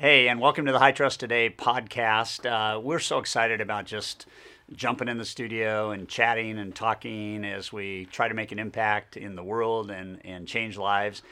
Hey, 0.00 0.28
and 0.28 0.38
welcome 0.38 0.64
to 0.66 0.70
the 0.70 0.78
High 0.78 0.92
Trust 0.92 1.18
Today 1.18 1.50
podcast. 1.50 2.46
Uh, 2.46 2.78
we're 2.78 3.00
so 3.00 3.18
excited 3.18 3.60
about 3.60 3.84
just 3.84 4.26
jumping 4.72 5.08
in 5.08 5.18
the 5.18 5.24
studio 5.24 5.90
and 5.90 6.08
chatting 6.08 6.56
and 6.56 6.72
talking 6.72 7.44
as 7.44 7.72
we 7.72 8.04
try 8.04 8.28
to 8.28 8.34
make 8.34 8.52
an 8.52 8.60
impact 8.60 9.16
in 9.16 9.34
the 9.34 9.42
world 9.42 9.90
and, 9.90 10.24
and 10.24 10.46
change 10.46 10.78
lives. 10.78 11.22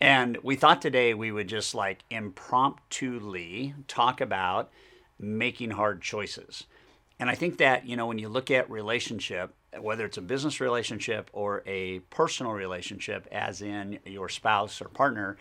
And 0.00 0.38
we 0.42 0.56
thought 0.56 0.80
today 0.80 1.12
we 1.12 1.32
would 1.32 1.48
just 1.48 1.74
like 1.74 2.02
impromptuly 2.08 3.74
talk 3.88 4.22
about 4.22 4.70
making 5.18 5.72
hard 5.72 6.00
choices. 6.00 6.64
And 7.20 7.28
I 7.28 7.34
think 7.34 7.58
that, 7.58 7.86
you 7.86 7.94
know, 7.94 8.06
when 8.06 8.18
you 8.18 8.30
look 8.30 8.50
at 8.50 8.70
relationship, 8.70 9.52
whether 9.78 10.06
it's 10.06 10.16
a 10.16 10.22
business 10.22 10.62
relationship 10.62 11.28
or 11.34 11.62
a 11.66 11.98
personal 12.08 12.52
relationship, 12.52 13.28
as 13.30 13.60
in 13.60 13.98
your 14.06 14.30
spouse 14.30 14.80
or 14.80 14.88
partner, 14.88 15.36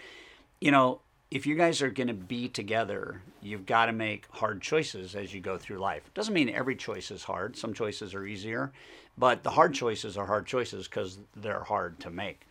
you 0.59 0.71
know, 0.71 0.99
if 1.33 1.47
you 1.47 1.55
guys 1.55 1.81
are 1.81 1.89
going 1.89 2.09
to 2.09 2.13
be 2.13 2.47
together, 2.47 3.19
you've 3.41 3.65
got 3.65 3.87
to 3.87 3.91
make 3.91 4.27
hard 4.29 4.61
choices 4.61 5.15
as 5.15 5.33
you 5.33 5.41
go 5.41 5.57
through 5.57 5.77
life. 5.77 6.03
Doesn't 6.13 6.33
mean 6.33 6.47
every 6.47 6.75
choice 6.75 7.09
is 7.09 7.23
hard. 7.23 7.57
Some 7.57 7.73
choices 7.73 8.13
are 8.13 8.23
easier, 8.23 8.71
but 9.17 9.41
the 9.41 9.49
hard 9.49 9.73
choices 9.73 10.15
are 10.15 10.27
hard 10.27 10.45
choices 10.45 10.87
because 10.87 11.17
they're 11.35 11.63
hard 11.63 11.99
to 12.01 12.11
make. 12.11 12.41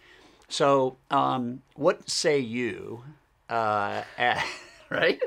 So, 0.49 0.97
um, 1.13 1.63
what 1.77 2.11
say 2.11 2.41
you, 2.41 3.05
uh, 3.49 4.03
right? 4.91 5.23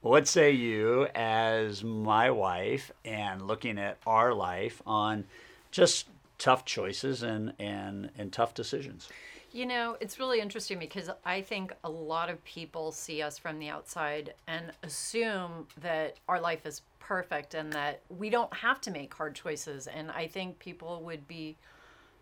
what 0.00 0.26
say 0.26 0.52
you 0.52 1.06
as 1.14 1.84
my 1.84 2.30
wife 2.30 2.90
and 3.04 3.46
looking 3.46 3.78
at 3.78 3.98
our 4.06 4.32
life 4.32 4.80
on 4.86 5.24
just 5.70 6.08
tough 6.38 6.64
choices 6.64 7.22
and, 7.22 7.52
and, 7.58 8.08
and 8.16 8.32
tough 8.32 8.54
decisions? 8.54 9.10
You 9.54 9.66
know, 9.66 9.96
it's 10.00 10.18
really 10.18 10.40
interesting 10.40 10.80
because 10.80 11.08
I 11.24 11.40
think 11.40 11.72
a 11.84 11.88
lot 11.88 12.28
of 12.28 12.42
people 12.44 12.90
see 12.90 13.22
us 13.22 13.38
from 13.38 13.60
the 13.60 13.68
outside 13.68 14.34
and 14.48 14.72
assume 14.82 15.68
that 15.80 16.16
our 16.28 16.40
life 16.40 16.66
is 16.66 16.82
perfect 16.98 17.54
and 17.54 17.72
that 17.72 18.00
we 18.08 18.30
don't 18.30 18.52
have 18.52 18.80
to 18.80 18.90
make 18.90 19.14
hard 19.14 19.36
choices. 19.36 19.86
And 19.86 20.10
I 20.10 20.26
think 20.26 20.58
people 20.58 21.02
would 21.04 21.28
be 21.28 21.56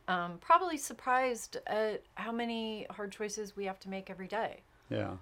um, 0.09 0.37
probably 0.43 0.77
surprised 0.77 1.57
at 1.67 2.03
how 2.17 2.33
many 2.33 2.87
hard 2.91 3.13
choices 3.13 3.57
we 3.57 3.65
have 3.65 3.81
to 3.81 3.89
make 3.89 4.11
every 4.11 4.29
day. 4.29 4.61
Yeah. 4.91 5.13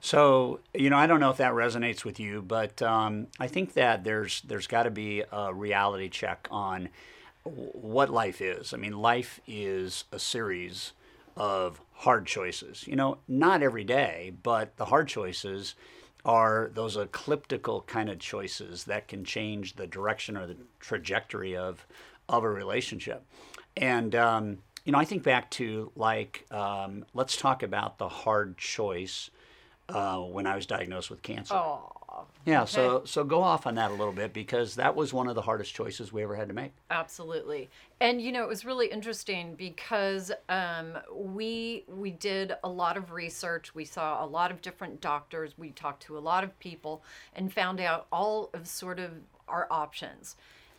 So 0.00 0.60
you 0.72 0.88
know, 0.88 0.96
I 0.98 1.08
don't 1.08 1.18
know 1.18 1.30
if 1.30 1.38
that 1.38 1.52
resonates 1.52 2.04
with 2.04 2.20
you, 2.20 2.42
but 2.42 2.80
um, 2.80 3.26
I 3.40 3.48
think 3.48 3.72
that 3.72 4.04
there's 4.04 4.40
there's 4.42 4.68
got 4.68 4.84
to 4.84 4.92
be 4.92 5.24
a 5.32 5.52
reality 5.52 6.10
check 6.10 6.46
on 6.48 6.90
what 7.42 8.08
life 8.08 8.40
is. 8.40 8.72
I 8.72 8.76
mean, 8.76 8.92
life 8.92 9.40
is 9.48 10.04
a 10.12 10.20
series 10.20 10.92
of 11.36 11.80
hard 11.92 12.26
choices. 12.26 12.86
You 12.86 12.96
know, 12.96 13.18
not 13.28 13.62
every 13.62 13.84
day, 13.84 14.32
but 14.42 14.76
the 14.76 14.86
hard 14.86 15.08
choices 15.08 15.74
are 16.24 16.70
those 16.74 16.96
ecliptical 16.96 17.82
kind 17.82 18.08
of 18.10 18.18
choices 18.18 18.84
that 18.84 19.06
can 19.06 19.24
change 19.24 19.76
the 19.76 19.86
direction 19.86 20.36
or 20.36 20.46
the 20.46 20.56
trajectory 20.80 21.56
of 21.56 21.86
of 22.28 22.42
a 22.42 22.50
relationship. 22.50 23.24
And 23.76 24.14
um, 24.14 24.58
you 24.84 24.92
know, 24.92 24.98
I 24.98 25.04
think 25.04 25.22
back 25.22 25.50
to 25.52 25.92
like 25.94 26.46
um, 26.50 27.04
let's 27.14 27.36
talk 27.36 27.62
about 27.62 27.98
the 27.98 28.08
hard 28.08 28.56
choice 28.58 29.30
uh, 29.88 30.18
when 30.18 30.46
I 30.46 30.56
was 30.56 30.66
diagnosed 30.66 31.10
with 31.10 31.22
cancer. 31.22 31.54
Oh. 31.54 31.92
Yeah, 32.44 32.62
okay. 32.62 32.70
so 32.70 33.02
so 33.04 33.24
go 33.24 33.42
off 33.42 33.66
on 33.66 33.74
that 33.74 33.90
a 33.90 33.94
little 33.94 34.12
bit 34.12 34.32
because 34.32 34.76
that 34.76 34.94
was 34.94 35.12
one 35.12 35.28
of 35.28 35.34
the 35.34 35.42
hardest 35.42 35.74
choices 35.74 36.12
we 36.12 36.22
ever 36.22 36.36
had 36.36 36.48
to 36.48 36.54
make. 36.54 36.72
Absolutely, 36.90 37.68
and 38.00 38.20
you 38.20 38.32
know 38.32 38.42
it 38.42 38.48
was 38.48 38.64
really 38.64 38.86
interesting 38.86 39.54
because 39.54 40.30
um, 40.48 40.98
we 41.12 41.84
we 41.88 42.10
did 42.10 42.54
a 42.62 42.68
lot 42.68 42.96
of 42.96 43.12
research. 43.12 43.74
We 43.74 43.84
saw 43.84 44.24
a 44.24 44.26
lot 44.26 44.50
of 44.50 44.62
different 44.62 45.00
doctors. 45.00 45.58
We 45.58 45.70
talked 45.70 46.02
to 46.04 46.16
a 46.16 46.20
lot 46.20 46.44
of 46.44 46.58
people 46.58 47.02
and 47.34 47.52
found 47.52 47.80
out 47.80 48.06
all 48.12 48.50
of 48.54 48.66
sort 48.66 48.98
of 48.98 49.10
our 49.48 49.66
options. 49.70 50.36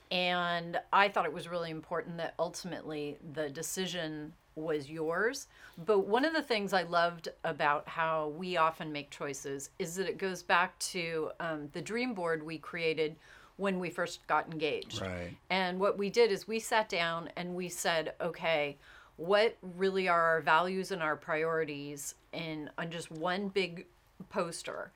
And 0.10 0.80
I 0.94 1.10
thought 1.10 1.26
it 1.26 1.34
was 1.34 1.50
really 1.50 1.70
important 1.70 2.18
that 2.18 2.34
ultimately 2.40 3.18
the 3.34 3.50
decision 3.50 4.34
was 4.58 4.90
yours. 4.90 5.48
But 5.86 6.08
one 6.08 6.26
of 6.26 6.34
the 6.34 6.42
things 6.42 6.74
I 6.74 6.84
loved 6.84 7.30
about 7.44 7.88
how 7.88 8.30
we 8.36 8.58
often 8.58 8.92
make 8.92 9.10
choices 9.10 9.70
is 9.80 9.96
that 9.96 10.10
it 10.10 10.18
goes 10.18 10.44
back 10.44 10.78
to 10.80 11.30
um, 11.40 11.70
the 11.74 11.82
dream 11.82 12.14
board 12.14 12.44
we 12.44 12.58
created 12.58 13.16
when 13.58 13.80
we 13.80 13.90
first 13.90 14.26
got 14.28 14.52
engaged. 14.52 15.02
Right. 15.02 15.36
And 15.50 15.80
what 15.80 15.98
we 15.98 16.10
did 16.10 16.32
is 16.32 16.48
we 16.48 16.60
sat 16.60 16.90
down 16.90 17.30
and 17.38 17.56
we 17.56 17.70
said, 17.70 18.14
okay, 18.22 18.78
what 19.18 19.58
really 19.62 20.08
are 20.08 20.22
our 20.22 20.42
values 20.42 20.92
and 20.92 21.02
our 21.02 21.16
priorities 21.16 22.16
in 22.34 22.70
on 22.78 22.92
just 22.92 23.12
one 23.12 23.50
big 23.50 23.86
poster? 24.30 24.92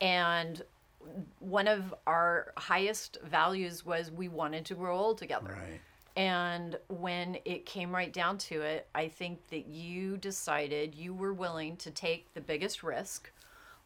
And 0.00 0.62
one 1.40 1.68
of 1.68 1.94
our 2.06 2.52
highest 2.56 3.18
values 3.24 3.84
was 3.84 4.10
we 4.10 4.28
wanted 4.28 4.64
to 4.66 4.74
grow 4.74 4.96
old 4.96 5.18
together. 5.18 5.56
Right. 5.58 5.80
And 6.18 6.76
when 6.88 7.38
it 7.44 7.64
came 7.64 7.94
right 7.94 8.12
down 8.12 8.38
to 8.38 8.60
it, 8.62 8.88
I 8.92 9.06
think 9.06 9.50
that 9.50 9.68
you 9.68 10.16
decided 10.16 10.96
you 10.96 11.14
were 11.14 11.32
willing 11.32 11.76
to 11.76 11.92
take 11.92 12.34
the 12.34 12.40
biggest 12.40 12.82
risk 12.82 13.30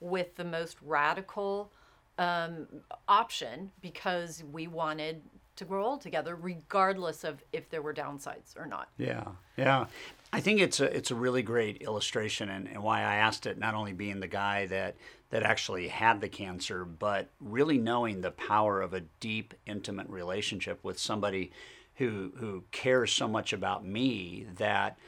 with 0.01 0.35
the 0.37 0.45
most 0.45 0.79
radical 0.81 1.71
um, 2.17 2.67
option 3.07 3.71
because 3.83 4.43
we 4.51 4.67
wanted 4.67 5.21
to 5.57 5.67
grow 5.67 5.85
old 5.85 6.01
together, 6.01 6.35
regardless 6.35 7.23
of 7.23 7.45
if 7.53 7.69
there 7.69 7.83
were 7.83 7.93
downsides 7.93 8.57
or 8.57 8.65
not. 8.65 8.89
Yeah, 8.97 9.25
yeah. 9.59 9.85
I 10.33 10.41
think 10.41 10.61
it's 10.61 10.81
a 10.81 10.85
it's 10.85 11.11
a 11.11 11.15
really 11.15 11.43
great 11.43 11.83
illustration, 11.83 12.49
and, 12.49 12.67
and 12.67 12.83
why 12.83 13.01
I 13.01 13.17
asked 13.17 13.45
it. 13.45 13.59
Not 13.59 13.75
only 13.75 13.93
being 13.93 14.21
the 14.21 14.27
guy 14.27 14.65
that 14.69 14.97
that 15.29 15.43
actually 15.43 15.89
had 15.89 16.23
the 16.23 16.31
cancer, 16.31 16.87
but 16.87 17.29
really 17.41 17.77
knowing 17.77 18.23
the 18.23 18.31
power 18.31 18.81
of 18.81 18.95
a 18.95 19.01
deep, 19.21 19.53
intimate 19.67 20.09
relationship 20.09 20.83
with 20.83 20.99
somebody 20.99 21.53
who 22.03 22.33
who 22.37 22.65
cares 22.73 23.13
so 23.13 23.29
much 23.29 23.53
about 23.53 23.85
me 23.85 24.47
that 24.57 24.99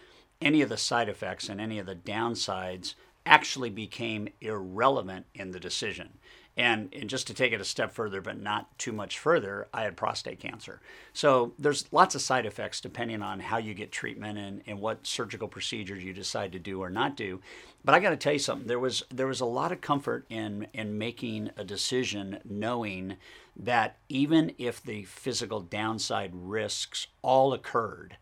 any 0.41 0.63
of 0.63 0.69
the 0.69 0.77
side 0.77 1.09
effects 1.09 1.49
and 1.49 1.61
any 1.61 1.79
of 1.79 1.87
the 1.87 1.95
downsides 1.95 2.95
actually 3.27 3.71
became 3.71 4.29
irrelevant 4.41 5.27
in 5.35 5.51
the 5.51 5.61
decision. 5.61 6.11
And, 6.57 6.95
and 6.95 7.11
just 7.11 7.27
to 7.27 7.35
take 7.35 7.53
it 7.53 7.61
a 7.61 7.65
step 7.65 7.93
further, 7.93 8.21
but 8.21 8.41
not 8.41 8.79
too 8.79 8.93
much 8.93 9.19
further, 9.19 9.67
I 9.75 9.83
had 9.83 9.97
prostate 9.97 10.39
cancer. 10.39 10.81
So 11.13 11.53
there's 11.59 11.93
lots 11.93 12.15
of 12.15 12.23
side 12.23 12.47
effects 12.47 12.81
depending 12.81 13.23
on 13.23 13.41
how 13.41 13.57
you 13.57 13.75
get 13.75 13.91
treatment 13.91 14.39
and, 14.39 14.63
and 14.65 14.81
what 14.81 15.05
surgical 15.05 15.49
procedures 15.49 16.05
you 16.05 16.13
decide 16.13 16.53
to 16.53 16.61
do 16.61 16.81
or 16.81 16.91
not 16.91 17.17
do. 17.17 17.41
But 17.85 17.97
I 17.97 17.99
got 17.99 18.11
to 18.11 18.17
tell 18.17 18.35
you 18.35 18.39
something. 18.39 18.69
There 18.69 18.79
was 18.79 19.03
there 19.11 19.27
was 19.27 19.41
a 19.41 19.47
lot 19.47 19.73
of 19.73 19.81
comfort 19.81 20.27
in 20.31 20.69
in 20.73 20.97
making 20.97 21.51
a 21.57 21.65
decision, 21.65 22.39
knowing 22.45 23.17
that 23.57 23.97
even 24.09 24.53
if 24.57 24.81
the 24.81 25.03
physical 25.05 25.61
downside 25.61 26.31
risks 26.35 27.09
all 27.21 27.53
occurred, 27.53 28.17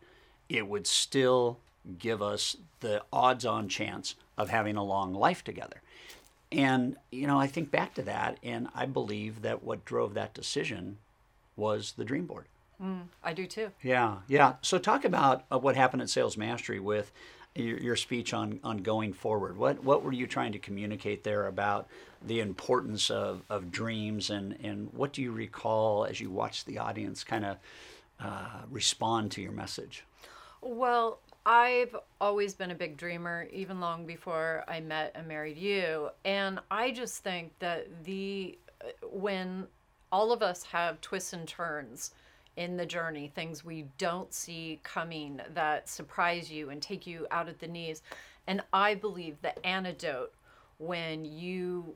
it 0.49 0.67
would 0.67 0.87
still 0.87 1.59
give 1.99 2.21
us 2.21 2.57
the 2.79 3.03
odds-on 3.13 3.69
chance 3.69 4.15
of 4.37 4.49
having 4.49 4.75
a 4.75 4.83
long 4.83 5.13
life 5.13 5.43
together. 5.43 5.82
And, 6.53 6.97
you 7.11 7.25
know, 7.25 7.39
I 7.39 7.47
think 7.47 7.71
back 7.71 7.95
to 7.95 8.03
that, 8.03 8.37
and 8.43 8.67
I 8.75 8.85
believe 8.85 9.41
that 9.41 9.63
what 9.63 9.85
drove 9.85 10.13
that 10.13 10.35
decision 10.35 10.99
was 11.55 11.93
the 11.97 12.05
dream 12.05 12.27
board. 12.27 12.45
Mm, 12.81 13.07
I 13.23 13.33
do 13.33 13.47
too. 13.47 13.71
Yeah, 13.81 14.17
yeah. 14.27 14.55
So, 14.61 14.77
talk 14.77 15.03
about 15.03 15.45
uh, 15.51 15.57
what 15.57 15.75
happened 15.75 16.03
at 16.03 16.09
Sales 16.09 16.37
Mastery 16.37 16.79
with 16.79 17.11
your, 17.55 17.77
your, 17.77 17.95
speech 17.95 18.33
on, 18.33 18.59
on 18.63 18.77
going 18.77 19.13
forward. 19.13 19.57
What, 19.57 19.83
what 19.83 20.03
were 20.03 20.11
you 20.11 20.27
trying 20.27 20.51
to 20.51 20.59
communicate 20.59 21.23
there 21.23 21.47
about 21.47 21.87
the 22.25 22.39
importance 22.39 23.09
of, 23.09 23.41
of 23.49 23.71
dreams, 23.71 24.29
and, 24.29 24.57
and 24.63 24.91
what 24.93 25.13
do 25.13 25.21
you 25.21 25.31
recall 25.31 26.05
as 26.05 26.19
you 26.19 26.29
watched 26.29 26.65
the 26.65 26.77
audience 26.77 27.23
kind 27.23 27.45
of 27.45 27.57
uh, 28.19 28.61
respond 28.69 29.31
to 29.31 29.41
your 29.41 29.51
message? 29.51 30.03
Well, 30.61 31.19
I've 31.45 31.95
always 32.21 32.53
been 32.53 32.71
a 32.71 32.75
big 32.75 32.95
dreamer, 32.95 33.47
even 33.51 33.79
long 33.79 34.05
before 34.05 34.63
I 34.67 34.79
met 34.79 35.11
and 35.15 35.27
married 35.27 35.57
you. 35.57 36.09
And 36.23 36.59
I 36.71 36.91
just 36.91 37.23
think 37.23 37.57
that 37.59 38.05
the 38.05 38.57
when 39.11 39.67
all 40.11 40.31
of 40.31 40.41
us 40.41 40.63
have 40.63 41.01
twists 41.01 41.33
and 41.33 41.47
turns 41.47 42.11
in 42.55 42.77
the 42.77 42.85
journey, 42.85 43.31
things 43.33 43.65
we 43.65 43.85
don't 43.97 44.33
see 44.33 44.79
coming 44.83 45.41
that 45.53 45.89
surprise 45.89 46.51
you 46.51 46.69
and 46.69 46.81
take 46.81 47.07
you 47.07 47.25
out 47.31 47.49
at 47.49 47.59
the 47.59 47.67
knees. 47.67 48.03
And 48.47 48.61
I 48.71 48.95
believe 48.95 49.41
the 49.41 49.65
antidote 49.65 50.33
when 50.77 51.25
you 51.25 51.95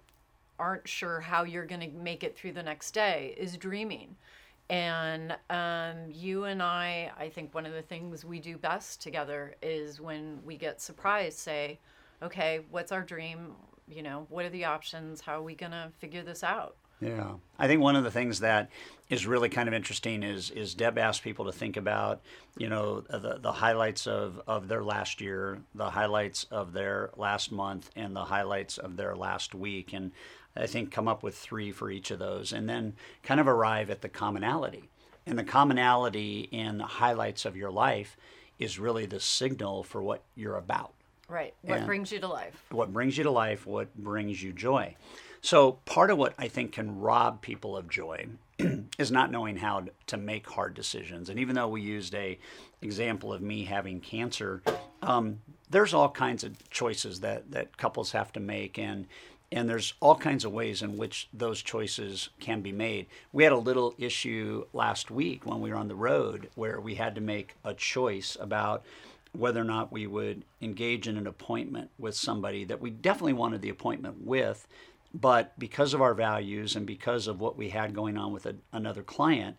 aren't 0.59 0.87
sure 0.87 1.19
how 1.19 1.43
you're 1.43 1.65
going 1.65 1.81
to 1.81 1.97
make 1.97 2.23
it 2.23 2.35
through 2.35 2.53
the 2.53 2.63
next 2.63 2.91
day 2.91 3.35
is 3.37 3.55
dreaming 3.55 4.15
And 4.69 5.37
um, 5.49 6.11
you 6.11 6.43
and 6.43 6.61
I, 6.61 7.11
I 7.17 7.29
think 7.29 7.53
one 7.55 7.65
of 7.65 7.73
the 7.73 7.81
things 7.81 8.25
we 8.25 8.39
do 8.39 8.57
best 8.57 9.01
together 9.01 9.55
is 9.61 10.01
when 10.01 10.39
we 10.43 10.57
get 10.57 10.81
surprised, 10.81 11.37
say, 11.37 11.79
okay, 12.21 12.65
what's 12.69 12.91
our 12.91 13.03
dream? 13.03 13.53
You 13.87 14.03
know, 14.03 14.27
what 14.29 14.45
are 14.45 14.49
the 14.49 14.65
options? 14.65 15.21
How 15.21 15.39
are 15.39 15.43
we 15.43 15.55
going 15.55 15.71
to 15.71 15.91
figure 15.99 16.23
this 16.23 16.43
out? 16.43 16.75
Yeah, 16.99 17.33
I 17.59 17.67
think 17.67 17.81
one 17.81 17.95
of 17.95 18.03
the 18.03 18.11
things 18.11 18.39
that 18.39 18.69
is 19.09 19.27
really 19.27 19.49
kind 19.49 19.67
of 19.67 19.73
interesting 19.73 20.23
is 20.23 20.49
is 20.49 20.73
Deb 20.73 20.97
asked 20.97 21.23
people 21.23 21.45
to 21.45 21.51
think 21.51 21.77
about, 21.77 22.21
you 22.57 22.69
know, 22.69 23.01
the 23.01 23.37
the 23.39 23.51
highlights 23.51 24.07
of 24.07 24.41
of 24.47 24.67
their 24.67 24.83
last 24.83 25.21
year, 25.21 25.59
the 25.75 25.91
highlights 25.91 26.45
of 26.49 26.73
their 26.73 27.11
last 27.15 27.51
month, 27.51 27.91
and 27.95 28.15
the 28.15 28.25
highlights 28.25 28.77
of 28.77 28.97
their 28.97 29.15
last 29.15 29.53
week, 29.53 29.93
and 29.93 30.11
I 30.55 30.65
think 30.65 30.91
come 30.91 31.07
up 31.07 31.21
with 31.21 31.37
three 31.37 31.71
for 31.71 31.91
each 31.91 32.09
of 32.09 32.17
those, 32.19 32.51
and 32.51 32.67
then 32.67 32.95
kind 33.21 33.39
of 33.39 33.47
arrive 33.47 33.91
at 33.91 34.01
the 34.01 34.09
commonality. 34.09 34.89
And 35.27 35.37
the 35.37 35.43
commonality 35.43 36.47
in 36.51 36.77
the 36.79 36.85
highlights 36.85 37.45
of 37.45 37.55
your 37.55 37.69
life 37.69 38.17
is 38.57 38.79
really 38.79 39.05
the 39.05 39.19
signal 39.19 39.83
for 39.83 40.01
what 40.01 40.23
you're 40.35 40.55
about. 40.55 40.93
Right. 41.29 41.53
What 41.61 41.79
And- 41.79 41.85
brings 41.85 42.11
you 42.11 42.19
to 42.19 42.27
life? 42.27 42.63
What 42.71 42.91
brings 42.93 43.17
you 43.17 43.23
to 43.25 43.31
life, 43.31 43.65
what 43.67 43.93
brings 43.95 44.41
you 44.41 44.53
joy. 44.53 44.95
So, 45.41 45.73
part 45.85 46.09
of 46.09 46.17
what 46.17 46.33
I 46.37 46.47
think 46.47 46.73
can 46.73 46.99
rob 46.99 47.41
people 47.41 47.77
of 47.77 47.89
joy 47.89 48.27
is 48.97 49.11
not 49.11 49.31
knowing 49.31 49.57
how 49.57 49.85
to 50.07 50.17
make 50.17 50.49
hard 50.49 50.73
decisions. 50.73 51.29
And 51.29 51.39
even 51.39 51.55
though 51.55 51.67
we 51.67 51.81
used 51.81 52.15
a 52.15 52.37
example 52.81 53.31
of 53.31 53.41
me 53.41 53.65
having 53.65 53.99
cancer, 53.99 54.61
um, 55.01 55.39
there's 55.69 55.93
all 55.93 56.09
kinds 56.09 56.43
of 56.43 56.69
choices 56.69 57.19
that, 57.21 57.51
that 57.51 57.77
couples 57.77 58.11
have 58.11 58.31
to 58.33 58.39
make, 58.39 58.77
and 58.77 59.07
and 59.51 59.69
there's 59.69 59.93
all 60.01 60.15
kinds 60.15 60.43
of 60.43 60.51
ways 60.51 60.81
in 60.81 60.97
which 60.97 61.29
those 61.31 61.61
choices 61.61 62.29
can 62.39 62.61
be 62.61 62.73
made. 62.73 63.07
We 63.31 63.45
had 63.45 63.53
a 63.53 63.57
little 63.57 63.93
issue 63.97 64.65
last 64.73 65.09
week 65.09 65.45
when 65.45 65.61
we 65.61 65.69
were 65.69 65.77
on 65.77 65.87
the 65.87 65.95
road 65.95 66.49
where 66.55 66.81
we 66.81 66.95
had 66.95 67.15
to 67.15 67.21
make 67.21 67.55
a 67.63 67.73
choice 67.73 68.35
about 68.39 68.83
whether 69.31 69.61
or 69.61 69.65
not 69.65 69.91
we 69.91 70.05
would 70.05 70.43
engage 70.61 71.07
in 71.07 71.15
an 71.15 71.27
appointment 71.27 71.89
with 71.97 72.15
somebody 72.15 72.65
that 72.65 72.81
we 72.81 72.89
definitely 72.89 73.33
wanted 73.33 73.61
the 73.61 73.69
appointment 73.69 74.25
with, 74.25 74.67
but 75.19 75.57
because 75.57 75.93
of 75.93 76.01
our 76.01 76.13
values 76.13 76.75
and 76.75 76.85
because 76.85 77.27
of 77.27 77.39
what 77.39 77.57
we 77.57 77.69
had 77.69 77.95
going 77.95 78.17
on 78.17 78.31
with 78.31 78.45
a, 78.45 78.55
another 78.71 79.01
client, 79.01 79.57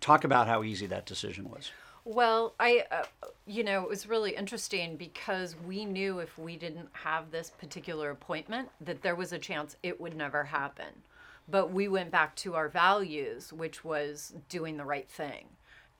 talk 0.00 0.24
about 0.24 0.46
how 0.46 0.62
easy 0.62 0.86
that 0.86 1.04
decision 1.04 1.50
was. 1.50 1.72
Well, 2.04 2.54
I, 2.60 2.84
uh, 2.90 3.02
you 3.46 3.64
know, 3.64 3.82
it 3.82 3.88
was 3.88 4.08
really 4.08 4.34
interesting 4.34 4.96
because 4.96 5.56
we 5.66 5.84
knew 5.84 6.20
if 6.20 6.38
we 6.38 6.56
didn't 6.56 6.88
have 6.92 7.30
this 7.30 7.50
particular 7.50 8.10
appointment, 8.10 8.68
that 8.80 9.02
there 9.02 9.16
was 9.16 9.32
a 9.32 9.38
chance 9.38 9.76
it 9.82 10.00
would 10.00 10.16
never 10.16 10.44
happen. 10.44 11.02
But 11.50 11.72
we 11.72 11.88
went 11.88 12.10
back 12.10 12.34
to 12.36 12.54
our 12.54 12.68
values, 12.68 13.52
which 13.52 13.84
was 13.84 14.34
doing 14.48 14.76
the 14.76 14.84
right 14.84 15.08
thing. 15.08 15.46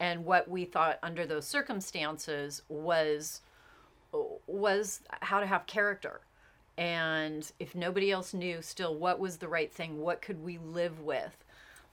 And 0.00 0.24
what 0.24 0.48
we 0.48 0.64
thought 0.64 0.98
under 1.02 1.26
those 1.26 1.46
circumstances 1.46 2.62
was 2.68 3.40
was 4.46 5.02
how 5.20 5.40
to 5.40 5.46
have 5.46 5.66
character. 5.66 6.20
And 6.78 7.50
if 7.58 7.74
nobody 7.74 8.12
else 8.12 8.32
knew 8.32 8.62
still 8.62 8.94
what 8.94 9.18
was 9.18 9.36
the 9.36 9.48
right 9.48 9.70
thing, 9.70 9.98
what 9.98 10.22
could 10.22 10.42
we 10.44 10.58
live 10.58 11.00
with? 11.00 11.44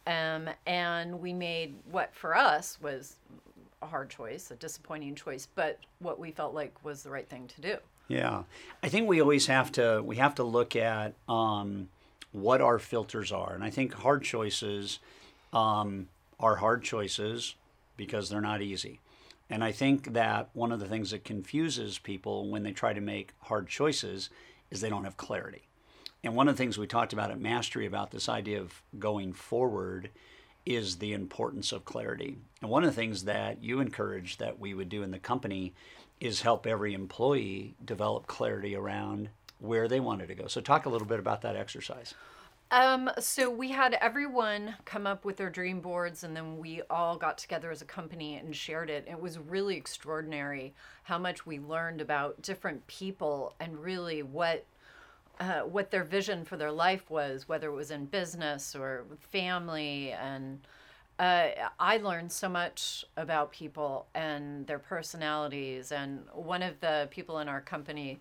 Um, 0.05 0.47
and 0.67 1.19
we 1.19 1.33
made 1.33 1.73
what 1.89 2.13
for 2.13 2.37
us 2.37 2.77
was 2.79 3.15
a 3.81 3.87
hard 3.87 4.11
choice, 4.11 4.51
a 4.51 4.55
disappointing 4.55 5.15
choice, 5.15 5.47
but 5.55 5.79
what 5.97 6.19
we 6.19 6.29
felt 6.29 6.53
like 6.53 6.71
was 6.85 7.01
the 7.01 7.09
right 7.09 7.27
thing 7.27 7.47
to 7.55 7.61
do. 7.61 7.77
Yeah, 8.07 8.43
I 8.83 8.89
think 8.89 9.09
we 9.09 9.19
always 9.19 9.47
have 9.47 9.71
to 9.73 10.03
we 10.05 10.17
have 10.17 10.35
to 10.35 10.43
look 10.43 10.75
at 10.75 11.15
um, 11.27 11.89
what 12.31 12.61
our 12.61 12.77
filters 12.77 13.31
are, 13.31 13.53
and 13.53 13.63
I 13.63 13.71
think 13.71 13.95
hard 13.95 14.21
choices 14.21 14.99
um, 15.51 16.09
are 16.39 16.57
hard 16.57 16.83
choices 16.83 17.55
because 17.97 18.29
they're 18.29 18.41
not 18.41 18.61
easy. 18.61 18.99
And 19.49 19.63
I 19.63 19.71
think 19.71 20.13
that 20.13 20.49
one 20.53 20.71
of 20.71 20.79
the 20.79 20.87
things 20.87 21.09
that 21.11 21.23
confuses 21.23 21.97
people 21.97 22.47
when 22.49 22.61
they 22.61 22.71
try 22.71 22.93
to 22.93 23.01
make 23.01 23.33
hard 23.41 23.67
choices 23.67 24.29
is 24.71 24.81
they 24.81 24.89
don't 24.89 25.03
have 25.03 25.17
clarity. 25.17 25.67
And 26.23 26.35
one 26.35 26.47
of 26.47 26.55
the 26.55 26.57
things 26.57 26.77
we 26.77 26.87
talked 26.87 27.13
about 27.13 27.31
at 27.31 27.39
Mastery 27.39 27.85
about 27.85 28.11
this 28.11 28.27
idea 28.27 28.59
of 28.59 28.81
going 28.97 29.33
forward 29.33 30.09
is 30.65 30.97
the 30.97 31.13
importance 31.13 31.71
of 31.71 31.85
clarity. 31.85 32.37
And 32.61 32.71
one 32.71 32.83
of 32.83 32.89
the 32.89 32.95
things 32.95 33.25
that 33.25 33.63
you 33.63 33.79
encourage 33.79 34.37
that 34.37 34.59
we 34.59 34.73
would 34.73 34.89
do 34.89 35.03
in 35.03 35.11
the 35.11 35.19
company 35.19 35.73
is 36.19 36.41
help 36.41 36.65
every 36.65 36.93
employee 36.93 37.75
develop 37.83 38.25
clarity 38.25 38.75
around 38.75 39.29
where 39.59 39.87
they 39.87 39.99
wanted 39.99 40.27
to 40.27 40.35
go. 40.35 40.47
So 40.47 40.61
talk 40.61 40.85
a 40.85 40.89
little 40.89 41.07
bit 41.07 41.19
about 41.19 41.41
that 41.43 41.55
exercise. 41.55 42.15
Um, 42.71 43.11
so 43.19 43.49
we 43.49 43.69
had 43.71 43.93
everyone 43.95 44.75
come 44.85 45.05
up 45.05 45.23
with 45.23 45.37
their 45.37 45.51
dream 45.51 45.81
boards 45.81 46.23
and 46.23 46.35
then 46.35 46.57
we 46.57 46.81
all 46.89 47.15
got 47.15 47.37
together 47.37 47.69
as 47.69 47.81
a 47.81 47.85
company 47.85 48.35
and 48.35 48.55
shared 48.55 48.89
it. 48.89 49.07
It 49.09 49.19
was 49.19 49.37
really 49.37 49.77
extraordinary 49.77 50.73
how 51.03 51.19
much 51.19 51.45
we 51.45 51.59
learned 51.59 52.01
about 52.01 52.41
different 52.41 52.85
people 52.87 53.53
and 53.59 53.77
really 53.77 54.23
what 54.23 54.65
uh, 55.39 55.61
what 55.61 55.91
their 55.91 56.05
vision 56.05 56.45
for 56.45 56.55
their 56.55 56.71
life 56.71 57.09
was, 57.09 57.47
whether 57.47 57.67
it 57.67 57.75
was 57.75 57.91
in 57.91 58.05
business 58.05 58.73
or 58.73 59.05
family. 59.31 60.11
And 60.13 60.59
uh, 61.19 61.47
I 61.77 61.97
learned 61.97 62.31
so 62.31 62.47
much 62.47 63.05
about 63.17 63.51
people 63.51 64.07
and 64.15 64.65
their 64.65 64.79
personalities. 64.79 65.91
And 65.91 66.21
one 66.33 66.63
of 66.63 66.79
the 66.79 67.09
people 67.11 67.39
in 67.39 67.49
our 67.49 67.59
company 67.59 68.19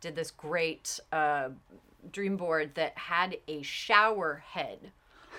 did 0.00 0.16
this 0.16 0.30
great 0.30 1.00
uh, 1.12 1.50
dream 2.10 2.36
board 2.36 2.74
that 2.74 2.96
had 2.96 3.38
a 3.48 3.62
shower 3.62 4.42
head 4.46 4.92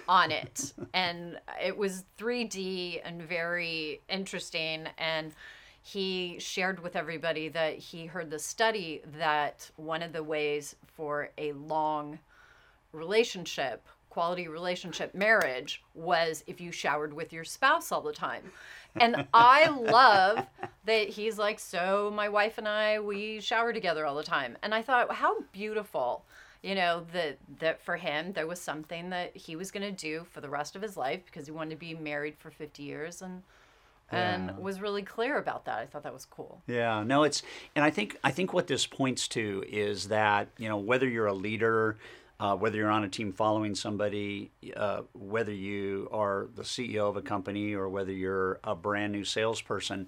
on 0.07 0.31
it. 0.31 0.73
and 0.94 1.39
it 1.63 1.77
was 1.77 2.06
3D 2.17 3.01
and 3.03 3.21
very 3.21 4.01
interesting. 4.09 4.88
And 4.97 5.33
he 5.81 6.38
shared 6.39 6.79
with 6.79 6.95
everybody 6.95 7.47
that 7.50 7.77
he 7.77 8.07
heard 8.07 8.31
the 8.31 8.39
study 8.39 9.01
that 9.19 9.69
one 9.75 10.01
of 10.01 10.13
the 10.13 10.23
ways 10.23 10.75
for 10.95 11.29
a 11.38 11.51
long 11.53 12.17
relationship, 12.91 13.85
quality 14.09 14.47
relationship, 14.47 15.13
marriage, 15.13 15.83
was 15.94 16.44
if 16.47 16.59
you 16.59 16.71
showered 16.71 17.13
with 17.13 17.31
your 17.31 17.44
spouse 17.44 17.91
all 17.91 18.01
the 18.01 18.13
time. 18.13 18.44
And 18.95 19.27
I 19.33 19.67
love 19.67 20.45
that 20.85 21.09
he's 21.09 21.38
like, 21.38 21.59
so 21.59 22.12
my 22.15 22.29
wife 22.29 22.57
and 22.57 22.67
I, 22.67 23.00
we 23.00 23.41
shower 23.41 23.73
together 23.73 24.06
all 24.06 24.15
the 24.15 24.23
time. 24.23 24.57
And 24.63 24.73
I 24.73 24.81
thought, 24.81 25.13
how 25.13 25.41
beautiful, 25.51 26.23
you 26.65 26.73
know, 26.73 27.06
that 27.13 27.38
that 27.59 27.79
for 27.79 27.95
him 27.95 28.33
there 28.33 28.47
was 28.47 28.59
something 28.59 29.12
that 29.12 29.38
he 29.38 29.56
was 29.56 29.69
going 29.69 29.83
to 29.83 29.91
do 29.91 30.25
for 30.31 30.41
the 30.41 30.50
rest 30.50 30.75
of 30.75 30.81
his 30.81 30.97
life 30.97 31.21
because 31.25 31.45
he 31.45 31.51
wanted 31.51 31.69
to 31.69 31.75
be 31.75 31.94
married 31.94 32.35
for 32.39 32.50
50 32.50 32.81
years 32.81 33.21
and 33.21 33.43
and 34.12 34.48
Yeah. 34.48 34.57
was 34.57 34.81
really 34.81 35.01
clear 35.01 35.38
about 35.38 35.65
that. 35.65 35.79
I 35.79 35.86
thought 35.86 36.03
that 36.03 36.13
was 36.13 36.25
cool. 36.25 36.62
Yeah, 36.67 37.03
no, 37.03 37.24
it's 37.24 37.43
and 37.75 37.86
I 37.86 37.91
think 37.91 38.17
I 38.24 38.31
think 38.31 38.51
what 38.53 38.67
this 38.67 38.86
points 38.88 39.27
to 39.29 39.63
is 39.67 40.07
that 40.07 40.48
you 40.57 40.67
know 40.67 40.77
whether 40.77 41.07
you're 41.07 41.27
a 41.27 41.34
leader, 41.34 41.98
uh, 42.39 42.55
whether 42.55 42.77
you're 42.77 42.91
on 42.91 43.03
a 43.03 43.10
team 43.10 43.31
following 43.31 43.75
somebody, 43.75 44.51
uh, 44.75 45.01
whether 45.13 45.53
you 45.53 46.07
are 46.12 46.48
the 46.55 46.63
CEO 46.63 47.10
of 47.10 47.15
a 47.17 47.22
company 47.22 47.74
or 47.75 47.89
whether 47.89 48.12
you're 48.12 48.60
a 48.63 48.75
brand 48.75 49.12
new 49.13 49.24
salesperson, 49.24 50.07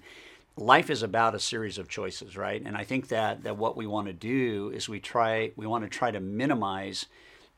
life 0.58 0.90
is 0.90 1.02
about 1.02 1.34
a 1.34 1.40
series 1.40 1.78
of 1.78 1.88
choices, 1.88 2.36
right? 2.36 2.60
And 2.64 2.76
I 2.76 2.84
think 2.84 3.08
that 3.08 3.44
that 3.44 3.56
what 3.56 3.76
we 3.76 3.86
want 3.86 4.08
to 4.08 4.12
do 4.12 4.70
is 4.74 4.88
we 4.88 5.00
try 5.00 5.52
we 5.56 5.66
want 5.66 5.84
to 5.84 5.90
try 5.90 6.10
to 6.10 6.20
minimize 6.20 7.06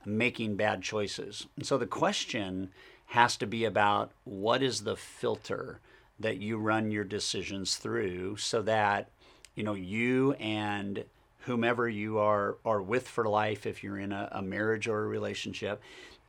making 0.05 0.57
bad 0.57 0.83
choices. 0.83 1.47
And 1.57 1.67
so 1.67 1.79
the 1.79 1.87
question 1.87 2.71
has 3.07 3.37
to 3.39 3.47
be 3.47 3.65
about 3.65 4.13
what 4.25 4.63
is 4.63 4.83
the 4.83 4.97
filter 4.97 5.81
that 6.19 6.39
you 6.39 6.59
run 6.59 6.91
your 6.91 7.05
decisions 7.05 7.77
through 7.77 8.37
so 8.37 8.63
that 8.63 9.09
you 9.55 9.65
know 9.65 9.75
you 9.75 10.33
and 10.35 11.05
whomever 11.41 11.89
you 11.89 12.19
are 12.19 12.59
are 12.65 12.83
with 12.83 13.09
for 13.09 13.25
life 13.25 13.67
if 13.67 13.83
you're 13.83 13.99
in 13.99 14.13
a, 14.13 14.29
a 14.33 14.43
marriage 14.43 14.87
or 14.87 15.05
a 15.05 15.09
relationship 15.09 15.81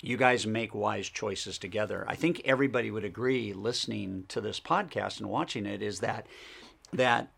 you 0.01 0.17
guys 0.17 0.48
make 0.48 0.74
wise 0.74 1.08
choices 1.10 1.58
together 1.58 2.05
i 2.08 2.15
think 2.15 2.41
everybody 2.46 2.91
would 2.91 3.03
agree 3.03 3.53
listening 3.53 4.25
to 4.27 4.41
this 4.41 4.60
podcast 4.60 5.20
and 5.20 5.29
watching 5.29 5.65
it 5.65 5.81
is 5.81 6.00
that 6.00 6.25
that 6.93 7.31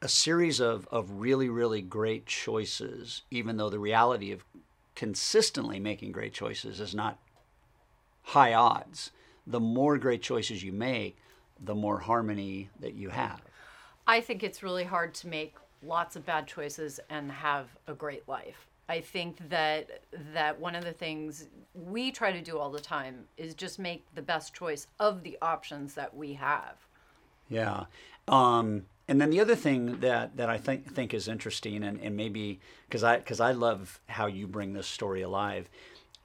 a 0.00 0.08
series 0.08 0.60
of, 0.60 0.86
of 0.90 1.10
really 1.12 1.48
really 1.48 1.82
great 1.82 2.26
choices 2.26 3.22
even 3.30 3.56
though 3.56 3.70
the 3.70 3.78
reality 3.78 4.32
of 4.32 4.44
consistently 4.94 5.78
making 5.78 6.12
great 6.12 6.32
choices 6.32 6.80
is 6.80 6.94
not 6.94 7.18
high 8.22 8.54
odds 8.54 9.10
the 9.46 9.60
more 9.60 9.96
great 9.96 10.22
choices 10.22 10.62
you 10.62 10.72
make 10.72 11.16
the 11.60 11.74
more 11.74 12.00
harmony 12.00 12.68
that 12.80 12.94
you 12.94 13.08
have 13.08 13.40
I 14.08 14.22
think 14.22 14.42
it's 14.42 14.62
really 14.62 14.84
hard 14.84 15.12
to 15.16 15.28
make 15.28 15.56
lots 15.82 16.16
of 16.16 16.24
bad 16.24 16.46
choices 16.46 16.98
and 17.10 17.30
have 17.30 17.68
a 17.86 17.92
great 17.92 18.26
life. 18.26 18.67
I 18.88 19.00
think 19.00 19.48
that 19.50 20.02
that 20.32 20.58
one 20.58 20.74
of 20.74 20.84
the 20.84 20.92
things 20.92 21.48
we 21.74 22.10
try 22.10 22.32
to 22.32 22.40
do 22.40 22.58
all 22.58 22.70
the 22.70 22.80
time 22.80 23.24
is 23.36 23.54
just 23.54 23.78
make 23.78 24.04
the 24.14 24.22
best 24.22 24.54
choice 24.54 24.86
of 24.98 25.22
the 25.22 25.36
options 25.42 25.94
that 25.94 26.16
we 26.16 26.34
have. 26.34 26.76
Yeah. 27.48 27.84
Um, 28.26 28.86
and 29.06 29.20
then 29.20 29.30
the 29.30 29.40
other 29.40 29.56
thing 29.56 30.00
that, 30.00 30.36
that 30.36 30.50
I 30.50 30.58
think 30.58 30.94
think 30.94 31.14
is 31.14 31.28
interesting, 31.28 31.82
and, 31.82 32.00
and 32.00 32.16
maybe 32.16 32.60
because 32.88 33.04
I 33.04 33.18
because 33.18 33.40
I 33.40 33.52
love 33.52 34.00
how 34.06 34.26
you 34.26 34.46
bring 34.46 34.72
this 34.72 34.86
story 34.86 35.22
alive. 35.22 35.68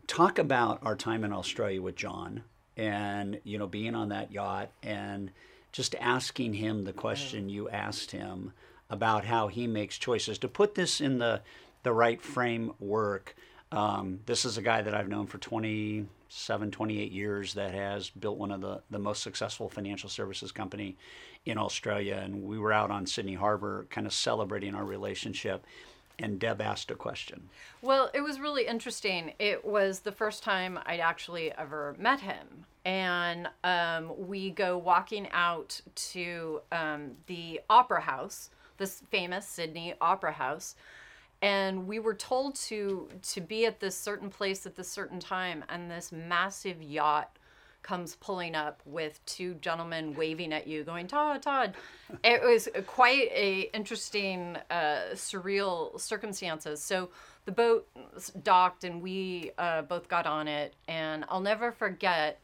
Talk 0.08 0.38
about 0.38 0.80
our 0.84 0.96
time 0.96 1.24
in 1.24 1.32
Australia 1.32 1.82
with 1.82 1.96
John 1.96 2.44
and 2.76 3.40
you 3.44 3.58
know 3.58 3.68
being 3.68 3.96
on 3.96 4.10
that 4.10 4.32
yacht 4.32 4.70
and 4.82 5.32
just 5.72 5.96
asking 6.00 6.54
him 6.54 6.84
the 6.84 6.94
question 6.94 7.50
you 7.50 7.70
asked 7.70 8.12
him 8.12 8.52
about 8.90 9.26
how 9.26 9.48
he 9.48 9.66
makes 9.66 9.98
choices 9.98 10.38
to 10.38 10.48
put 10.48 10.76
this 10.76 11.02
in 11.02 11.18
the 11.18 11.42
the 11.84 11.94
right 11.94 12.22
framework 12.22 13.36
um, 13.72 14.20
this 14.26 14.46
is 14.46 14.58
a 14.58 14.62
guy 14.62 14.82
that 14.82 14.94
i've 14.94 15.08
known 15.08 15.28
for 15.28 15.38
27 15.38 16.72
28 16.72 17.12
years 17.12 17.54
that 17.54 17.74
has 17.74 18.10
built 18.10 18.38
one 18.38 18.52
of 18.52 18.62
the, 18.62 18.82
the 18.90 19.00
most 19.00 19.24
successful 19.24 19.70
financial 19.70 20.10
services 20.10 20.52
company 20.52 20.98
in 21.46 21.58
australia 21.58 22.22
and 22.24 22.44
we 22.44 22.58
were 22.58 22.74
out 22.74 22.92
on 22.92 23.06
sydney 23.06 23.36
harbor 23.36 23.86
kind 23.90 24.08
of 24.08 24.14
celebrating 24.14 24.76
our 24.76 24.86
relationship 24.86 25.66
and 26.20 26.40
deb 26.40 26.62
asked 26.62 26.92
a 26.92 26.96
question 26.96 27.50
Well, 27.82 28.10
it 28.14 28.22
was 28.22 28.40
really 28.40 28.68
interesting. 28.68 29.34
It 29.40 29.66
was 29.66 30.02
the 30.02 30.12
first 30.12 30.44
time 30.44 30.80
I'd 30.86 31.00
actually 31.00 31.52
ever 31.52 31.96
met 31.98 32.20
him. 32.20 32.66
And 32.86 33.48
um, 33.64 34.28
we 34.28 34.52
go 34.52 34.78
walking 34.78 35.28
out 35.32 35.80
to 36.12 36.62
um, 36.72 37.12
the 37.28 37.62
Opera 37.70 38.02
House, 38.02 38.50
this 38.78 39.02
famous 39.10 39.48
Sydney 39.48 39.94
Opera 40.02 40.34
House. 40.34 40.76
And 41.44 41.88
we 41.88 42.00
were 42.00 42.14
told 42.14 42.56
to 42.56 43.10
to 43.22 43.42
be 43.42 43.66
at 43.66 43.82
this 43.82 43.98
certain 43.98 44.30
place 44.30 44.66
at 44.66 44.78
this 44.78 44.88
certain 44.88 45.20
time, 45.20 45.66
and 45.68 45.92
this 45.92 46.14
massive 46.14 46.82
yacht 46.82 47.38
comes 47.82 48.16
pulling 48.16 48.56
up 48.56 48.82
with 48.86 49.20
two 49.26 49.56
gentlemen 49.56 50.14
waving 50.16 50.54
at 50.54 50.68
you, 50.68 50.86
going 50.86 51.06
Todd, 51.06 51.42
Todd. 51.42 51.76
It 52.24 52.42
was 52.42 52.70
quite 52.88 53.30
a 53.34 53.70
interesting, 53.74 54.58
uh, 54.72 55.12
surreal 55.16 56.00
circumstances. 56.00 56.82
So 56.82 57.10
the 57.44 57.52
boat 57.52 57.90
docked, 58.44 58.86
and 58.86 59.02
we 59.02 59.52
uh, 59.58 59.82
both 59.82 60.08
got 60.08 60.26
on 60.26 60.48
it, 60.48 60.76
and 60.88 61.26
I'll 61.28 61.42
never 61.42 61.74
forget. 61.74 62.40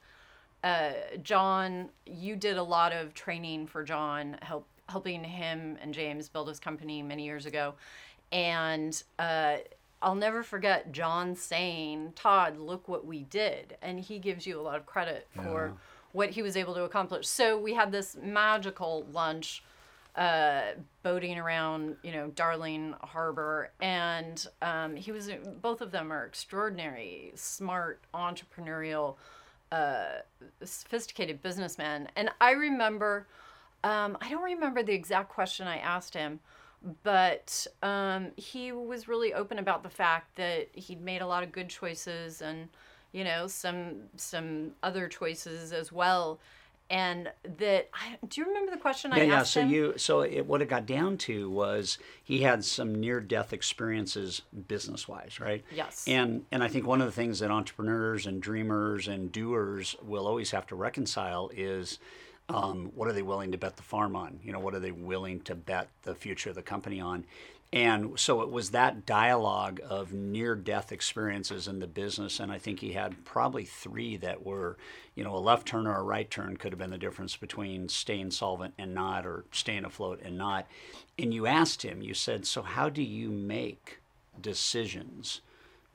Uh, 0.61 0.91
John, 1.23 1.87
you 2.05 2.35
did 2.35 2.57
a 2.57 2.63
lot 2.63 2.91
of 2.91 3.13
training 3.13 3.67
for 3.67 3.81
John, 3.85 4.37
help 4.41 4.67
helping 4.89 5.23
him 5.23 5.77
and 5.81 5.93
James 5.93 6.27
build 6.29 6.47
his 6.47 6.59
company 6.59 7.01
many 7.01 7.23
years 7.23 7.45
ago, 7.45 7.75
and 8.31 9.01
uh, 9.17 9.57
I'll 10.01 10.15
never 10.15 10.43
forget 10.43 10.91
John 10.91 11.35
saying, 11.35 12.13
"Todd, 12.15 12.57
look 12.57 12.87
what 12.87 13.05
we 13.05 13.23
did," 13.23 13.77
and 13.81 13.99
he 13.99 14.19
gives 14.19 14.47
you 14.47 14.59
a 14.59 14.63
lot 14.63 14.77
of 14.77 14.85
credit 14.85 15.27
for 15.35 15.73
what 16.11 16.31
he 16.31 16.41
was 16.41 16.55
able 16.55 16.73
to 16.75 16.83
accomplish. 16.83 17.27
So 17.27 17.57
we 17.57 17.73
had 17.73 17.91
this 17.91 18.15
magical 18.21 19.05
lunch, 19.11 19.63
uh, 20.15 20.61
boating 21.03 21.37
around, 21.37 21.97
you 22.03 22.11
know, 22.11 22.29
Darling 22.29 22.95
Harbor, 23.01 23.71
and 23.81 24.45
um, 24.61 24.95
he 24.95 25.11
was. 25.11 25.29
Both 25.61 25.81
of 25.81 25.91
them 25.91 26.11
are 26.11 26.25
extraordinary, 26.25 27.31
smart, 27.35 27.99
entrepreneurial, 28.13 29.15
uh, 29.71 30.19
sophisticated 30.63 31.41
businessmen. 31.41 32.07
And 32.15 32.29
I 32.39 32.51
remember, 32.51 33.27
um, 33.83 34.17
I 34.21 34.29
don't 34.29 34.43
remember 34.43 34.81
the 34.81 34.93
exact 34.93 35.29
question 35.29 35.67
I 35.67 35.77
asked 35.77 36.13
him 36.13 36.39
but 37.03 37.67
um, 37.83 38.31
he 38.37 38.71
was 38.71 39.07
really 39.07 39.33
open 39.33 39.59
about 39.59 39.83
the 39.83 39.89
fact 39.89 40.35
that 40.35 40.69
he'd 40.73 41.01
made 41.01 41.21
a 41.21 41.27
lot 41.27 41.43
of 41.43 41.51
good 41.51 41.69
choices 41.69 42.41
and 42.41 42.69
you 43.11 43.23
know 43.23 43.47
some 43.47 43.95
some 44.15 44.71
other 44.83 45.07
choices 45.07 45.73
as 45.73 45.91
well. 45.91 46.39
And 46.91 47.31
that 47.57 47.87
I, 47.93 48.17
do 48.27 48.41
you 48.41 48.47
remember 48.47 48.71
the 48.71 48.77
question 48.79 49.11
yeah 49.11 49.21
i 49.21 49.25
yeah 49.25 49.41
asked 49.41 49.53
so 49.53 49.61
him? 49.61 49.69
you 49.69 49.93
so 49.97 50.21
it, 50.21 50.47
what 50.47 50.63
it 50.63 50.69
got 50.69 50.87
down 50.87 51.17
to 51.19 51.47
was 51.47 51.99
he 52.23 52.41
had 52.41 52.65
some 52.65 52.95
near 52.95 53.19
death 53.19 53.53
experiences 53.53 54.41
business 54.67 55.07
wise 55.07 55.39
right? 55.39 55.63
Yes. 55.71 56.05
and 56.07 56.45
and 56.51 56.63
i 56.63 56.67
think 56.67 56.87
one 56.87 56.99
of 56.99 57.05
the 57.05 57.11
things 57.11 57.37
that 57.41 57.51
entrepreneurs 57.51 58.25
and 58.25 58.41
dreamers 58.41 59.07
and 59.07 59.31
doers 59.31 59.95
will 60.01 60.25
always 60.25 60.49
have 60.49 60.65
to 60.65 60.75
reconcile 60.75 61.51
is 61.55 61.99
um, 62.49 62.91
what 62.95 63.07
are 63.07 63.13
they 63.13 63.21
willing 63.21 63.51
to 63.51 63.57
bet 63.57 63.77
the 63.77 63.83
farm 63.83 64.15
on? 64.15 64.39
You 64.43 64.51
know 64.51 64.59
what 64.59 64.73
are 64.75 64.79
they 64.79 64.91
willing 64.91 65.41
to 65.41 65.55
bet 65.55 65.89
the 66.03 66.15
future 66.15 66.49
of 66.49 66.55
the 66.55 66.61
company 66.61 66.99
on? 66.99 67.25
And 67.71 68.19
so 68.19 68.41
it 68.41 68.49
was 68.49 68.71
that 68.71 69.05
dialogue 69.05 69.79
of 69.87 70.11
near 70.11 70.55
death 70.55 70.91
experiences 70.91 71.67
in 71.67 71.77
the 71.77 71.85
business 71.85 72.39
and 72.39 72.51
i 72.51 72.57
think 72.57 72.79
he 72.79 72.93
had 72.93 73.23
probably 73.25 73.63
three 73.63 74.17
that 74.17 74.43
were 74.43 74.75
you 75.13 75.23
know 75.23 75.35
a 75.35 75.37
left 75.37 75.67
turn 75.67 75.85
or 75.85 75.95
a 75.95 76.01
right 76.01 76.31
turn 76.31 76.57
could 76.57 76.71
have 76.71 76.79
been 76.79 76.89
the 76.89 76.97
difference 76.97 77.35
between 77.37 77.87
staying 77.87 78.31
solvent 78.31 78.73
and 78.79 78.95
not 78.95 79.23
or 79.25 79.45
staying 79.51 79.85
afloat 79.85 80.19
and 80.23 80.35
not. 80.35 80.65
And 81.19 81.31
you 81.31 81.45
asked 81.45 81.83
him 81.83 82.01
you 82.01 82.15
said 82.15 82.47
so 82.47 82.63
how 82.63 82.89
do 82.89 83.03
you 83.03 83.29
make 83.29 83.99
decisions 84.41 85.41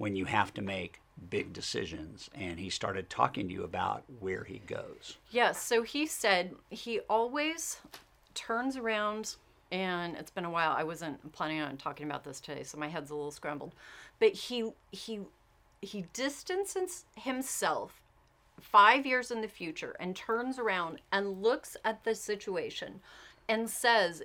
when 0.04 0.14
you 0.14 0.26
have 0.26 0.52
to 0.52 0.60
make 0.60 1.00
big 1.30 1.50
decisions 1.54 2.28
and 2.34 2.60
he 2.60 2.68
started 2.68 3.08
talking 3.08 3.48
to 3.48 3.54
you 3.54 3.64
about 3.64 4.04
where 4.20 4.44
he 4.44 4.58
goes 4.66 5.16
Yes. 5.30 5.60
So 5.62 5.82
he 5.82 6.06
said 6.06 6.54
he 6.68 7.00
always 7.08 7.80
turns 8.34 8.76
around, 8.76 9.36
and 9.72 10.14
it's 10.16 10.30
been 10.30 10.44
a 10.44 10.50
while. 10.50 10.74
I 10.76 10.84
wasn't 10.84 11.32
planning 11.32 11.62
on 11.62 11.78
talking 11.78 12.06
about 12.06 12.22
this 12.22 12.38
today, 12.38 12.64
so 12.64 12.76
my 12.76 12.88
head's 12.88 13.10
a 13.10 13.14
little 13.14 13.30
scrambled. 13.30 13.74
But 14.20 14.34
he 14.34 14.70
he 14.92 15.20
he 15.80 16.04
distances 16.12 17.06
himself 17.16 18.02
five 18.60 19.06
years 19.06 19.30
in 19.30 19.40
the 19.40 19.48
future 19.48 19.96
and 19.98 20.14
turns 20.14 20.58
around 20.58 21.00
and 21.10 21.42
looks 21.42 21.78
at 21.82 22.04
the 22.04 22.14
situation 22.14 23.00
and 23.48 23.70
says, 23.70 24.22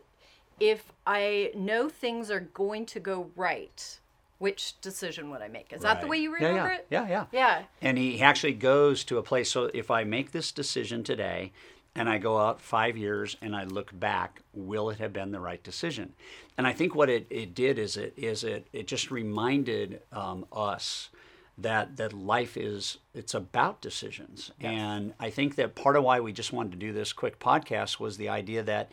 "If 0.60 0.92
I 1.08 1.52
know 1.56 1.88
things 1.88 2.30
are 2.30 2.42
going 2.42 2.86
to 2.88 3.00
go 3.00 3.32
right." 3.36 4.00
Which 4.39 4.79
decision 4.81 5.29
would 5.29 5.41
I 5.41 5.50
make? 5.50 5.72
Is 5.74 5.81
that 5.81 6.01
the 6.01 6.08
way 6.08 6.17
you 6.17 6.31
Yeah, 6.31 6.48
remember 6.48 6.69
yeah. 6.69 6.75
it? 6.75 6.88
Yeah, 6.89 7.08
yeah. 7.08 7.25
Yeah. 7.31 7.63
And 7.81 7.98
he 7.98 8.22
actually 8.22 8.53
goes 8.53 9.03
to 9.05 9.17
a 9.17 9.24
place. 9.24 9.51
So 9.51 9.69
if 9.74 9.91
I 9.91 10.03
make 10.05 10.31
this 10.31 10.51
decision 10.51 11.03
today 11.03 11.51
and 11.93 12.08
I 12.10 12.17
go 12.19 12.38
out 12.39 12.62
five 12.62 12.96
years 12.96 13.36
and 13.41 13.53
I 13.55 13.65
look 13.65 13.98
back, 14.00 14.41
will 14.53 14.89
it 14.89 15.00
have 15.00 15.12
been 15.12 15.31
the 15.31 15.41
right 15.41 15.62
decision? 15.62 16.13
And 16.58 16.65
I 16.65 16.72
think 16.74 16.96
what 16.96 17.10
it, 17.10 17.27
it 17.29 17.53
did 17.53 17.77
is 17.77 17.98
it 17.98 18.13
is 18.15 18.43
it 18.46 18.67
it 18.72 18.88
just 18.88 19.12
reminded 19.12 20.01
um, 20.13 20.46
us 20.53 21.10
that 21.58 21.98
that 21.98 22.13
life 22.13 22.55
is 22.55 23.00
it's 23.13 23.34
about 23.34 23.81
decisions. 23.81 24.51
And 24.62 25.13
I 25.19 25.29
think 25.29 25.55
that 25.55 25.75
part 25.75 25.98
of 25.98 26.03
why 26.05 26.22
we 26.22 26.31
just 26.31 26.53
wanted 26.53 26.72
to 26.72 26.77
do 26.77 26.93
this 26.93 27.12
quick 27.12 27.39
podcast 27.39 28.00
was 28.00 28.15
the 28.15 28.29
idea 28.29 28.63
that 28.63 28.89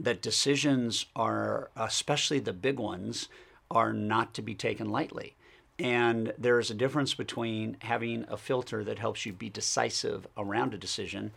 that 0.00 0.20
decisions 0.22 1.06
are, 1.14 1.70
especially 1.76 2.40
the 2.40 2.52
big 2.54 2.80
ones, 2.80 3.28
are 3.70 3.92
not 3.92 4.34
to 4.34 4.42
be 4.42 4.54
taken 4.54 4.90
lightly. 4.90 5.36
And 5.78 6.34
there 6.36 6.58
is 6.58 6.70
a 6.70 6.74
difference 6.74 7.14
between 7.14 7.78
having 7.80 8.26
a 8.28 8.36
filter 8.36 8.84
that 8.84 8.98
helps 8.98 9.24
you 9.24 9.32
be 9.32 9.48
decisive 9.48 10.26
around 10.36 10.74
a 10.74 10.78
decision 10.78 11.32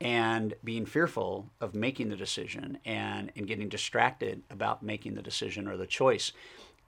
and 0.00 0.54
being 0.64 0.84
fearful 0.84 1.50
of 1.60 1.74
making 1.74 2.08
the 2.08 2.16
decision 2.16 2.78
and, 2.84 3.30
and 3.36 3.46
getting 3.46 3.68
distracted 3.68 4.42
about 4.50 4.82
making 4.82 5.14
the 5.14 5.22
decision 5.22 5.68
or 5.68 5.76
the 5.76 5.86
choice. 5.86 6.32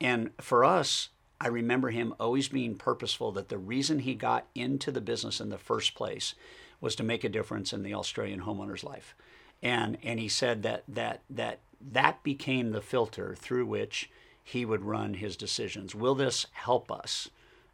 And 0.01 0.31
for 0.41 0.65
us, 0.65 1.09
I 1.39 1.47
remember 1.47 1.91
him 1.91 2.13
always 2.19 2.49
being 2.49 2.75
purposeful 2.75 3.31
that 3.33 3.49
the 3.49 3.57
reason 3.57 3.99
he 3.99 4.13
got 4.15 4.47
into 4.53 4.91
the 4.91 5.01
business 5.01 5.39
in 5.39 5.49
the 5.49 5.57
first 5.57 5.95
place 5.95 6.35
was 6.81 6.95
to 6.95 7.03
make 7.03 7.23
a 7.23 7.29
difference 7.29 7.73
in 7.73 7.83
the 7.83 7.93
Australian 7.93 8.41
homeowner's 8.41 8.83
life. 8.83 9.15
And 9.61 9.97
and 10.03 10.19
he 10.19 10.27
said 10.27 10.63
that 10.63 10.83
that 10.87 11.21
that 11.29 11.59
that 11.79 12.21
became 12.23 12.71
the 12.71 12.81
filter 12.81 13.35
through 13.35 13.65
which 13.65 14.09
he 14.47 14.63
would 14.63 14.81
run 14.81 15.15
his 15.15 15.35
decisions. 15.35 15.93
Will 15.93 16.15
this 16.15 16.45
help 16.53 16.89
us 16.89 17.29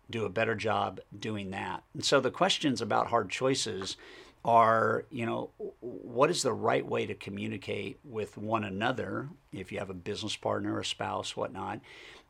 do 0.10 0.26
a 0.26 0.30
better 0.30 0.56
job 0.56 1.00
doing 1.18 1.52
that? 1.52 1.84
And 1.94 2.04
so 2.04 2.20
the 2.20 2.32
questions 2.32 2.82
about 2.82 3.08
hard 3.08 3.30
choices 3.30 3.96
are, 4.44 5.06
you 5.12 5.24
know, 5.24 5.52
what 5.82 6.32
is 6.32 6.42
the 6.42 6.52
right 6.52 6.84
way 6.84 7.06
to 7.06 7.14
communicate 7.14 8.00
with 8.04 8.40
one 8.40 8.64
another 8.64 9.30
if 9.54 9.72
you 9.72 9.78
have 9.78 9.92
a 9.92 9.94
business 9.94 10.36
partner, 10.36 10.80
a 10.80 10.84
spouse, 10.84 11.38
whatnot. 11.38 11.80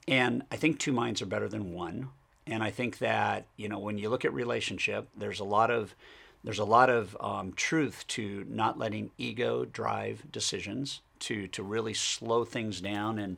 And 0.10 0.44
I 0.52 0.58
think 0.58 0.78
two 0.78 0.92
minds 0.92 1.22
are 1.22 1.26
better 1.26 1.48
than 1.48 1.74
one. 1.74 2.10
And 2.46 2.62
I 2.62 2.70
think 2.70 2.98
that, 2.98 3.46
you 3.56 3.70
know, 3.70 3.80
when 3.80 3.98
you 3.98 4.10
look 4.10 4.26
at 4.26 4.34
relationship, 4.34 5.08
there's 5.16 5.40
a 5.40 5.46
lot 5.46 5.72
of 5.72 5.96
there's 6.44 6.60
a 6.60 6.66
lot 6.66 6.90
of 6.90 7.16
um, 7.22 7.54
truth 7.54 8.04
to 8.10 8.46
not 8.50 8.78
letting 8.78 9.12
ego 9.18 9.64
drive 9.64 10.30
decisions, 10.30 11.00
to 11.20 11.48
to 11.48 11.64
really 11.64 11.94
slow 11.94 12.44
things 12.44 12.82
down 12.82 13.18
and 13.18 13.38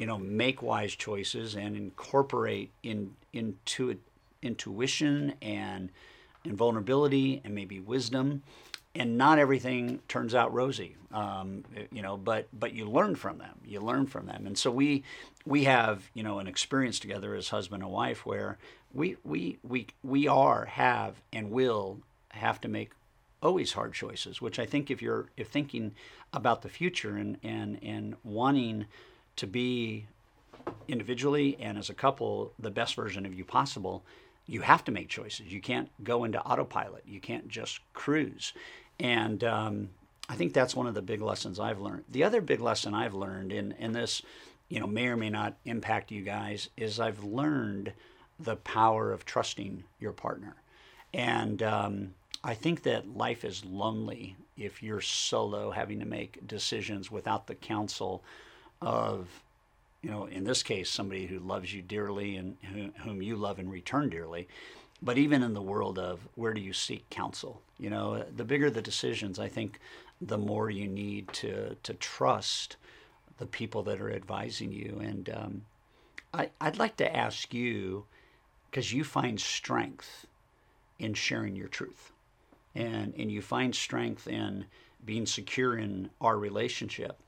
you 0.00 0.06
know 0.06 0.18
make 0.18 0.62
wise 0.62 0.96
choices 0.96 1.54
and 1.54 1.76
incorporate 1.76 2.72
in 2.82 3.12
into 3.34 3.98
intuition 4.42 5.34
and 5.42 5.90
and 6.44 6.54
vulnerability 6.56 7.42
and 7.44 7.54
maybe 7.54 7.78
wisdom. 7.78 8.42
And 8.94 9.16
not 9.16 9.38
everything 9.38 10.00
turns 10.08 10.34
out 10.34 10.52
rosy 10.52 10.96
um, 11.12 11.64
you 11.92 12.02
know 12.02 12.16
but 12.16 12.48
but 12.52 12.72
you 12.72 12.88
learn 12.88 13.14
from 13.14 13.38
them. 13.38 13.60
You 13.64 13.80
learn 13.80 14.06
from 14.06 14.26
them. 14.26 14.46
And 14.46 14.56
so 14.56 14.70
we 14.70 15.04
we 15.44 15.64
have 15.64 16.10
you 16.14 16.22
know 16.22 16.38
an 16.38 16.46
experience 16.46 16.98
together 16.98 17.34
as 17.34 17.50
husband 17.50 17.82
and 17.82 17.92
wife 17.92 18.24
where 18.24 18.56
we 18.94 19.16
we 19.22 19.58
we 19.62 19.86
we 20.02 20.26
are 20.26 20.64
have 20.64 21.20
and 21.30 21.50
will 21.50 21.98
have 22.30 22.58
to 22.62 22.68
make 22.68 22.92
always 23.42 23.72
hard 23.72 23.94
choices 23.94 24.42
which 24.42 24.58
i 24.58 24.66
think 24.66 24.90
if 24.90 25.00
you're 25.00 25.30
if 25.38 25.48
thinking 25.48 25.94
about 26.34 26.60
the 26.60 26.68
future 26.68 27.16
and 27.16 27.38
and 27.42 27.78
and 27.82 28.14
wanting 28.22 28.84
to 29.36 29.46
be 29.46 30.06
individually 30.88 31.56
and 31.60 31.78
as 31.78 31.88
a 31.88 31.94
couple 31.94 32.52
the 32.58 32.70
best 32.70 32.94
version 32.94 33.24
of 33.24 33.34
you 33.34 33.44
possible 33.44 34.04
you 34.50 34.62
have 34.62 34.82
to 34.84 34.90
make 34.90 35.08
choices. 35.08 35.52
You 35.52 35.60
can't 35.60 35.88
go 36.02 36.24
into 36.24 36.40
autopilot. 36.40 37.04
You 37.06 37.20
can't 37.20 37.46
just 37.46 37.80
cruise. 37.92 38.52
And 38.98 39.44
um, 39.44 39.90
I 40.28 40.34
think 40.34 40.52
that's 40.52 40.74
one 40.74 40.88
of 40.88 40.94
the 40.94 41.02
big 41.02 41.22
lessons 41.22 41.60
I've 41.60 41.80
learned. 41.80 42.04
The 42.10 42.24
other 42.24 42.40
big 42.40 42.60
lesson 42.60 42.92
I've 42.92 43.14
learned 43.14 43.52
in, 43.52 43.72
in 43.72 43.92
this, 43.92 44.22
you 44.68 44.80
know, 44.80 44.88
may 44.88 45.06
or 45.06 45.16
may 45.16 45.30
not 45.30 45.56
impact 45.64 46.10
you 46.10 46.22
guys, 46.22 46.68
is 46.76 46.98
I've 46.98 47.22
learned 47.22 47.92
the 48.40 48.56
power 48.56 49.12
of 49.12 49.24
trusting 49.24 49.84
your 50.00 50.12
partner. 50.12 50.56
And 51.14 51.62
um, 51.62 52.14
I 52.42 52.54
think 52.54 52.82
that 52.82 53.16
life 53.16 53.44
is 53.44 53.64
lonely 53.64 54.34
if 54.56 54.82
you're 54.82 55.00
solo 55.00 55.70
having 55.70 56.00
to 56.00 56.06
make 56.06 56.44
decisions 56.44 57.08
without 57.08 57.46
the 57.46 57.54
counsel 57.54 58.24
of 58.80 59.28
you 60.02 60.10
know, 60.10 60.26
in 60.26 60.44
this 60.44 60.62
case, 60.62 60.88
somebody 60.88 61.26
who 61.26 61.38
loves 61.38 61.74
you 61.74 61.82
dearly 61.82 62.36
and 62.36 62.56
whom 63.04 63.20
you 63.20 63.36
love 63.36 63.58
in 63.58 63.68
return 63.68 64.08
dearly. 64.08 64.48
But 65.02 65.18
even 65.18 65.42
in 65.42 65.54
the 65.54 65.62
world 65.62 65.98
of 65.98 66.20
where 66.34 66.54
do 66.54 66.60
you 66.60 66.72
seek 66.72 67.08
counsel? 67.10 67.60
You 67.78 67.90
know, 67.90 68.24
the 68.34 68.44
bigger 68.44 68.70
the 68.70 68.82
decisions, 68.82 69.38
I 69.38 69.48
think 69.48 69.78
the 70.20 70.38
more 70.38 70.70
you 70.70 70.86
need 70.86 71.28
to, 71.34 71.74
to 71.82 71.94
trust 71.94 72.76
the 73.38 73.46
people 73.46 73.82
that 73.84 74.00
are 74.00 74.12
advising 74.12 74.72
you. 74.72 75.00
And 75.02 75.30
um, 75.30 75.62
I, 76.32 76.50
I'd 76.60 76.78
like 76.78 76.96
to 76.98 77.16
ask 77.16 77.54
you, 77.54 78.04
because 78.70 78.92
you 78.92 79.04
find 79.04 79.40
strength 79.40 80.26
in 80.98 81.14
sharing 81.14 81.56
your 81.56 81.68
truth, 81.68 82.12
and, 82.74 83.14
and 83.18 83.30
you 83.30 83.40
find 83.40 83.74
strength 83.74 84.28
in 84.28 84.66
being 85.04 85.26
secure 85.26 85.78
in 85.78 86.10
our 86.20 86.38
relationship, 86.38 87.18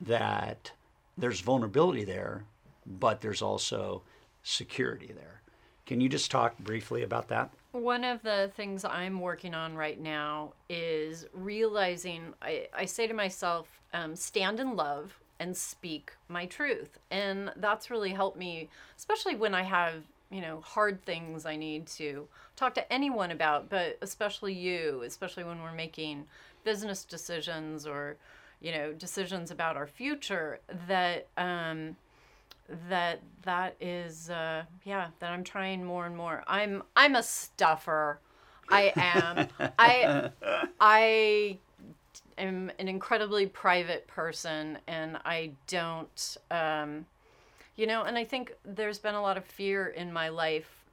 that 0.00 0.72
there's 1.16 1.40
vulnerability 1.40 2.04
there, 2.04 2.44
but 2.86 3.20
there's 3.20 3.42
also 3.42 4.02
security 4.42 5.12
there. 5.14 5.42
Can 5.86 6.00
you 6.00 6.08
just 6.08 6.30
talk 6.30 6.58
briefly 6.58 7.02
about 7.02 7.28
that? 7.28 7.50
One 7.72 8.04
of 8.04 8.22
the 8.22 8.50
things 8.56 8.84
I'm 8.84 9.20
working 9.20 9.54
on 9.54 9.74
right 9.74 10.00
now 10.00 10.52
is 10.68 11.26
realizing 11.32 12.34
I, 12.40 12.68
I 12.74 12.84
say 12.84 13.06
to 13.06 13.14
myself, 13.14 13.66
um, 13.92 14.14
stand 14.14 14.60
in 14.60 14.76
love 14.76 15.18
and 15.40 15.56
speak 15.56 16.12
my 16.28 16.46
truth. 16.46 16.98
And 17.10 17.50
that's 17.56 17.90
really 17.90 18.10
helped 18.10 18.38
me, 18.38 18.68
especially 18.96 19.34
when 19.34 19.54
I 19.54 19.62
have, 19.62 20.04
you 20.30 20.40
know, 20.40 20.60
hard 20.60 21.04
things 21.04 21.44
I 21.44 21.56
need 21.56 21.86
to 21.88 22.28
talk 22.54 22.74
to 22.74 22.92
anyone 22.92 23.30
about, 23.30 23.68
but 23.68 23.98
especially 24.02 24.54
you, 24.54 25.02
especially 25.04 25.44
when 25.44 25.60
we're 25.60 25.72
making 25.72 26.26
business 26.64 27.04
decisions 27.04 27.86
or 27.86 28.16
you 28.62 28.72
know 28.72 28.92
decisions 28.92 29.50
about 29.50 29.76
our 29.76 29.86
future 29.86 30.60
that 30.88 31.26
um, 31.36 31.96
that 32.88 33.20
that 33.42 33.76
is 33.80 34.30
uh, 34.30 34.62
yeah 34.84 35.08
that 35.18 35.32
I'm 35.32 35.44
trying 35.44 35.84
more 35.84 36.06
and 36.06 36.16
more. 36.16 36.44
I'm 36.46 36.82
I'm 36.96 37.16
a 37.16 37.22
stuffer. 37.22 38.20
I 38.70 38.92
am. 38.96 39.48
I 39.78 40.30
I 40.80 41.58
am 42.38 42.70
an 42.78 42.88
incredibly 42.88 43.46
private 43.46 44.06
person, 44.06 44.78
and 44.86 45.18
I 45.24 45.50
don't. 45.66 46.36
Um, 46.50 47.06
you 47.74 47.86
know, 47.86 48.02
and 48.02 48.18
I 48.18 48.24
think 48.24 48.54
there's 48.64 48.98
been 48.98 49.14
a 49.14 49.22
lot 49.22 49.36
of 49.36 49.44
fear 49.44 49.88
in 49.88 50.12
my 50.12 50.28
life 50.28 50.84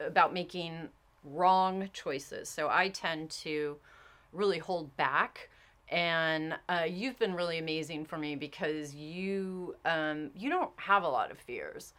about 0.00 0.32
making 0.32 0.88
wrong 1.24 1.90
choices. 1.92 2.48
So 2.48 2.68
I 2.70 2.88
tend 2.88 3.30
to 3.30 3.76
really 4.32 4.58
hold 4.58 4.96
back 4.96 5.50
and 5.90 6.56
uh, 6.68 6.86
you've 6.88 7.18
been 7.18 7.34
really 7.34 7.58
amazing 7.58 8.04
for 8.04 8.18
me 8.18 8.36
because 8.36 8.94
you 8.94 9.74
um, 9.84 10.30
you 10.36 10.50
don't 10.50 10.70
have 10.76 11.02
a 11.02 11.08
lot 11.08 11.30
of 11.30 11.38
fears. 11.38 11.94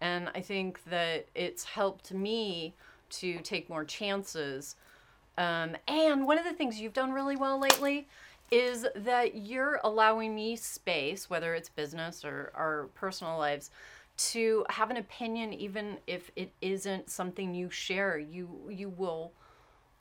And 0.00 0.30
i 0.34 0.40
think 0.40 0.82
that 0.90 1.26
it's 1.34 1.62
helped 1.64 2.12
me 2.12 2.74
to 3.10 3.38
take 3.40 3.68
more 3.68 3.84
chances. 3.84 4.76
Um, 5.38 5.76
and 5.88 6.26
one 6.26 6.38
of 6.38 6.44
the 6.44 6.52
things 6.52 6.80
you've 6.80 6.92
done 6.92 7.12
really 7.12 7.36
well 7.36 7.58
lately 7.58 8.08
is 8.50 8.86
that 8.94 9.34
you're 9.34 9.80
allowing 9.82 10.34
me 10.34 10.56
space 10.56 11.30
whether 11.30 11.54
it's 11.54 11.70
business 11.70 12.24
or 12.24 12.52
our 12.54 12.88
personal 12.94 13.38
lives 13.38 13.70
to 14.16 14.64
have 14.68 14.90
an 14.90 14.98
opinion 14.98 15.54
even 15.54 15.96
if 16.06 16.30
it 16.36 16.52
isn't 16.60 17.10
something 17.10 17.54
you 17.54 17.70
share. 17.70 18.18
You 18.18 18.48
you 18.70 18.88
will 18.90 19.32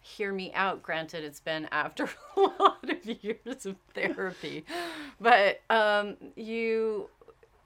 hear 0.01 0.33
me 0.33 0.51
out. 0.53 0.83
Granted, 0.83 1.23
it's 1.23 1.39
been 1.39 1.67
after 1.71 2.09
a 2.35 2.39
lot 2.39 2.89
of 2.89 3.23
years 3.23 3.65
of 3.65 3.75
therapy, 3.93 4.65
but 5.19 5.61
um, 5.69 6.17
you, 6.35 7.09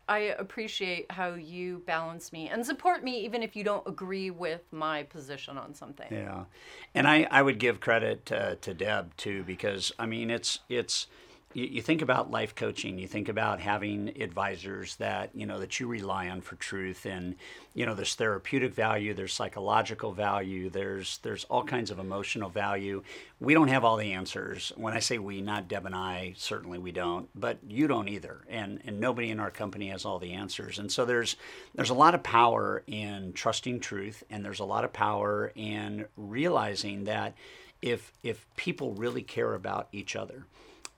I 0.08 0.20
appreciate 0.20 1.12
how 1.12 1.34
you 1.34 1.82
balance 1.86 2.32
me 2.32 2.50
and 2.50 2.66
support 2.66 3.04
me, 3.04 3.20
even 3.22 3.42
if 3.42 3.56
you 3.56 3.64
don't 3.64 3.88
agree 3.88 4.30
with 4.30 4.62
my 4.72 5.04
position 5.04 5.58
on 5.58 5.74
something. 5.74 6.08
Yeah, 6.12 6.46
and 6.94 7.08
I, 7.08 7.28
I 7.32 7.42
would 7.42 7.58
give 7.58 7.80
credit 7.80 8.26
to, 8.28 8.58
to 8.62 8.74
Deb 8.74 9.16
too 9.18 9.44
because 9.44 9.92
I 9.98 10.06
mean 10.06 10.30
it's 10.30 10.60
it's 10.70 11.08
you, 11.56 11.66
you 11.66 11.82
think 11.82 12.02
about 12.02 12.30
life 12.30 12.54
coaching, 12.54 13.00
you 13.00 13.08
think 13.08 13.30
about 13.30 13.60
having 13.60 14.22
advisors 14.22 14.98
that 14.98 15.30
you 15.34 15.46
know 15.46 15.60
that 15.60 15.80
you 15.80 15.88
rely 15.88 16.30
on 16.30 16.42
for 16.42 16.56
truth, 16.56 17.06
and 17.06 17.36
you 17.74 17.86
know 17.86 17.96
there's 17.96 18.14
therapeutic 18.16 18.74
value, 18.74 19.14
there's 19.14 19.34
psychological 19.34 20.12
value, 20.12 20.70
there's 20.70 21.18
there's 21.20 21.46
all 21.46 21.64
kinds 21.64 21.90
of 21.90 21.98
emotional 21.98 22.50
value. 22.50 23.02
We 23.40 23.54
don't 23.54 23.70
have 23.70 23.84
all 23.84 23.98
the 23.98 24.14
answers. 24.14 24.72
When 24.76 24.94
I 24.94 25.00
say 25.00 25.18
we, 25.18 25.42
not 25.42 25.68
Deb 25.68 25.86
and 25.86 25.96
I, 25.96 26.34
certainly 26.38 26.78
we 26.78 26.92
don't, 26.92 27.30
but 27.34 27.58
you 27.68 27.88
don't 27.88 28.10
either, 28.10 28.42
and 28.50 28.82
and 28.86 29.00
nobody 29.00 29.30
in 29.30 29.40
our 29.40 29.52
company 29.52 29.88
has 29.90 30.06
all 30.06 30.20
the 30.20 30.34
answers. 30.34 30.78
And 30.78 30.92
so 30.92 31.06
there's 31.06 31.38
there's 31.74 31.90
a 31.90 31.96
lot 31.96 32.16
of 32.16 32.22
power 32.22 32.84
in 32.86 33.34
trusting 33.34 33.80
truth, 33.80 34.24
and 34.30 34.44
there's 34.44 34.60
a 34.60 34.66
lot 34.66 34.84
of 34.84 34.92
power 34.92 35.52
in 35.56 36.06
realizing 36.18 37.06
that 37.06 37.34
if 37.82 38.12
if 38.24 38.46
people 38.58 38.94
really 38.94 39.22
care 39.22 39.54
about 39.54 39.88
each 39.94 40.16
other 40.16 40.46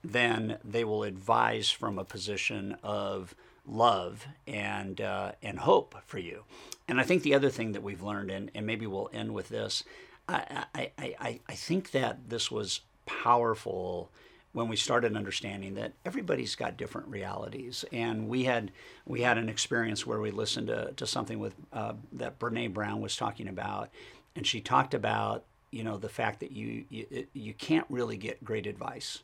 then 0.02 0.58
they 0.64 0.84
will 0.84 1.02
advise 1.02 1.70
from 1.70 1.98
a 1.98 2.04
position 2.04 2.76
of 2.82 3.34
love 3.66 4.26
and 4.46 5.00
uh, 5.00 5.32
and 5.42 5.60
hope 5.60 5.94
for 6.06 6.18
you. 6.18 6.44
And 6.86 7.00
I 7.00 7.04
think 7.04 7.22
the 7.22 7.34
other 7.34 7.50
thing 7.50 7.72
that 7.72 7.82
we've 7.82 8.02
learned, 8.02 8.30
and, 8.30 8.50
and 8.54 8.66
maybe 8.66 8.86
we'll 8.86 9.10
end 9.12 9.34
with 9.34 9.50
this, 9.50 9.84
I, 10.28 10.64
I, 10.74 10.90
I, 10.98 11.40
I 11.48 11.54
think 11.54 11.90
that 11.90 12.30
this 12.30 12.50
was 12.50 12.80
powerful 13.04 14.10
when 14.52 14.68
we 14.68 14.76
started 14.76 15.14
understanding 15.14 15.74
that 15.74 15.92
everybody's 16.04 16.54
got 16.54 16.76
different 16.76 17.08
realities. 17.08 17.84
And 17.92 18.28
we 18.28 18.44
had 18.44 18.72
we 19.06 19.20
had 19.20 19.38
an 19.38 19.48
experience 19.48 20.06
where 20.06 20.20
we 20.20 20.30
listened 20.30 20.68
to, 20.68 20.92
to 20.92 21.06
something 21.06 21.38
with 21.38 21.54
uh, 21.72 21.94
that 22.12 22.38
Brene 22.38 22.72
Brown 22.72 23.00
was 23.00 23.16
talking 23.16 23.48
about, 23.48 23.90
and 24.34 24.46
she 24.46 24.60
talked 24.60 24.94
about 24.94 25.44
you 25.70 25.84
know 25.84 25.98
the 25.98 26.08
fact 26.08 26.40
that 26.40 26.52
you 26.52 26.84
you, 26.88 27.26
you 27.34 27.52
can't 27.52 27.86
really 27.90 28.16
get 28.16 28.42
great 28.42 28.66
advice 28.66 29.22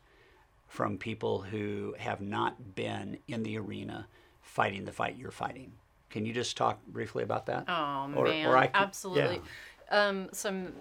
from 0.68 0.98
people 0.98 1.42
who 1.42 1.94
have 1.98 2.20
not 2.20 2.74
been 2.74 3.18
in 3.28 3.42
the 3.42 3.58
arena 3.58 4.06
fighting 4.42 4.84
the 4.84 4.92
fight 4.92 5.16
you're 5.16 5.30
fighting. 5.30 5.72
Can 6.10 6.24
you 6.24 6.32
just 6.32 6.56
talk 6.56 6.84
briefly 6.86 7.22
about 7.22 7.46
that? 7.46 7.64
Oh 7.68 8.10
or, 8.14 8.24
man, 8.24 8.46
or 8.46 8.56
can, 8.56 8.70
absolutely. 8.74 9.40
Yeah. 9.90 10.06
Um, 10.06 10.28
some, 10.32 10.72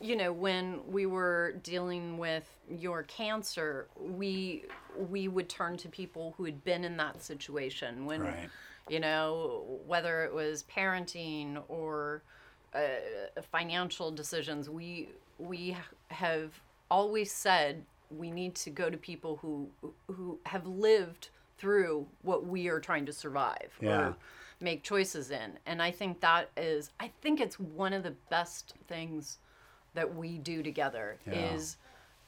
you 0.00 0.14
know, 0.14 0.32
when 0.32 0.80
we 0.88 1.06
were 1.06 1.54
dealing 1.62 2.18
with 2.18 2.48
your 2.70 3.02
cancer, 3.04 3.88
we 3.98 4.64
we 5.10 5.28
would 5.28 5.48
turn 5.48 5.76
to 5.78 5.88
people 5.88 6.34
who 6.36 6.44
had 6.44 6.62
been 6.64 6.84
in 6.84 6.96
that 6.96 7.22
situation. 7.22 8.06
When, 8.06 8.22
right. 8.22 8.48
you 8.88 9.00
know, 9.00 9.80
whether 9.86 10.24
it 10.24 10.32
was 10.32 10.64
parenting 10.74 11.62
or 11.68 12.22
uh, 12.74 13.40
financial 13.50 14.10
decisions, 14.10 14.70
we 14.70 15.08
we 15.38 15.76
have 16.08 16.52
always 16.90 17.32
said 17.32 17.84
we 18.10 18.30
need 18.30 18.54
to 18.54 18.70
go 18.70 18.90
to 18.90 18.96
people 18.96 19.36
who 19.42 19.68
who 20.08 20.38
have 20.46 20.66
lived 20.66 21.28
through 21.58 22.06
what 22.22 22.46
we 22.46 22.68
are 22.68 22.80
trying 22.80 23.04
to 23.06 23.12
survive 23.12 23.76
yeah. 23.80 24.00
or 24.00 24.16
make 24.60 24.82
choices 24.82 25.30
in 25.30 25.58
and 25.66 25.82
i 25.82 25.90
think 25.90 26.20
that 26.20 26.50
is 26.56 26.90
i 27.00 27.10
think 27.20 27.40
it's 27.40 27.58
one 27.60 27.92
of 27.92 28.02
the 28.02 28.14
best 28.30 28.74
things 28.86 29.38
that 29.94 30.14
we 30.16 30.38
do 30.38 30.62
together 30.62 31.16
yeah. 31.26 31.54
is 31.54 31.76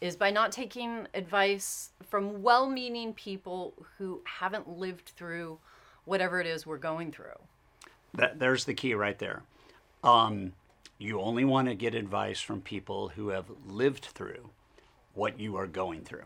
is 0.01 0.17
by 0.17 0.31
not 0.31 0.51
taking 0.51 1.07
advice 1.15 1.91
from 2.09 2.43
well-meaning 2.43 3.13
people 3.15 3.75
who 3.99 4.21
haven't 4.25 4.69
lived 4.79 5.13
through 5.17 5.59
whatever 6.05 6.41
it 6.41 6.47
is 6.47 6.67
we're 6.67 6.79
going 6.79 7.13
through 7.13 7.27
that, 8.15 8.39
there's 8.39 8.65
the 8.65 8.75
key 8.75 8.95
right 8.95 9.19
there 9.19 9.43
um, 10.03 10.53
you 10.99 11.21
only 11.21 11.45
want 11.45 11.69
to 11.69 11.75
get 11.75 11.95
advice 11.95 12.41
from 12.41 12.61
people 12.61 13.09
who 13.09 13.29
have 13.29 13.47
lived 13.67 14.05
through 14.05 14.51
what 15.21 15.39
you 15.39 15.55
are 15.59 15.67
going 15.67 16.01
through. 16.01 16.25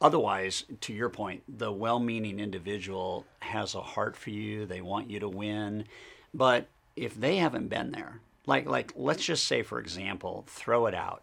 Otherwise, 0.00 0.64
to 0.80 0.94
your 0.94 1.10
point, 1.10 1.42
the 1.46 1.70
well 1.70 2.00
meaning 2.00 2.40
individual 2.40 3.26
has 3.40 3.74
a 3.74 3.82
heart 3.82 4.16
for 4.16 4.30
you, 4.30 4.64
they 4.64 4.80
want 4.80 5.10
you 5.10 5.20
to 5.20 5.28
win. 5.28 5.84
But 6.32 6.68
if 6.96 7.14
they 7.14 7.36
haven't 7.36 7.68
been 7.68 7.92
there, 7.92 8.20
like, 8.46 8.64
like 8.64 8.94
let's 8.96 9.22
just 9.22 9.44
say, 9.44 9.62
for 9.62 9.78
example, 9.78 10.44
throw 10.48 10.86
it 10.86 10.94
out. 10.94 11.22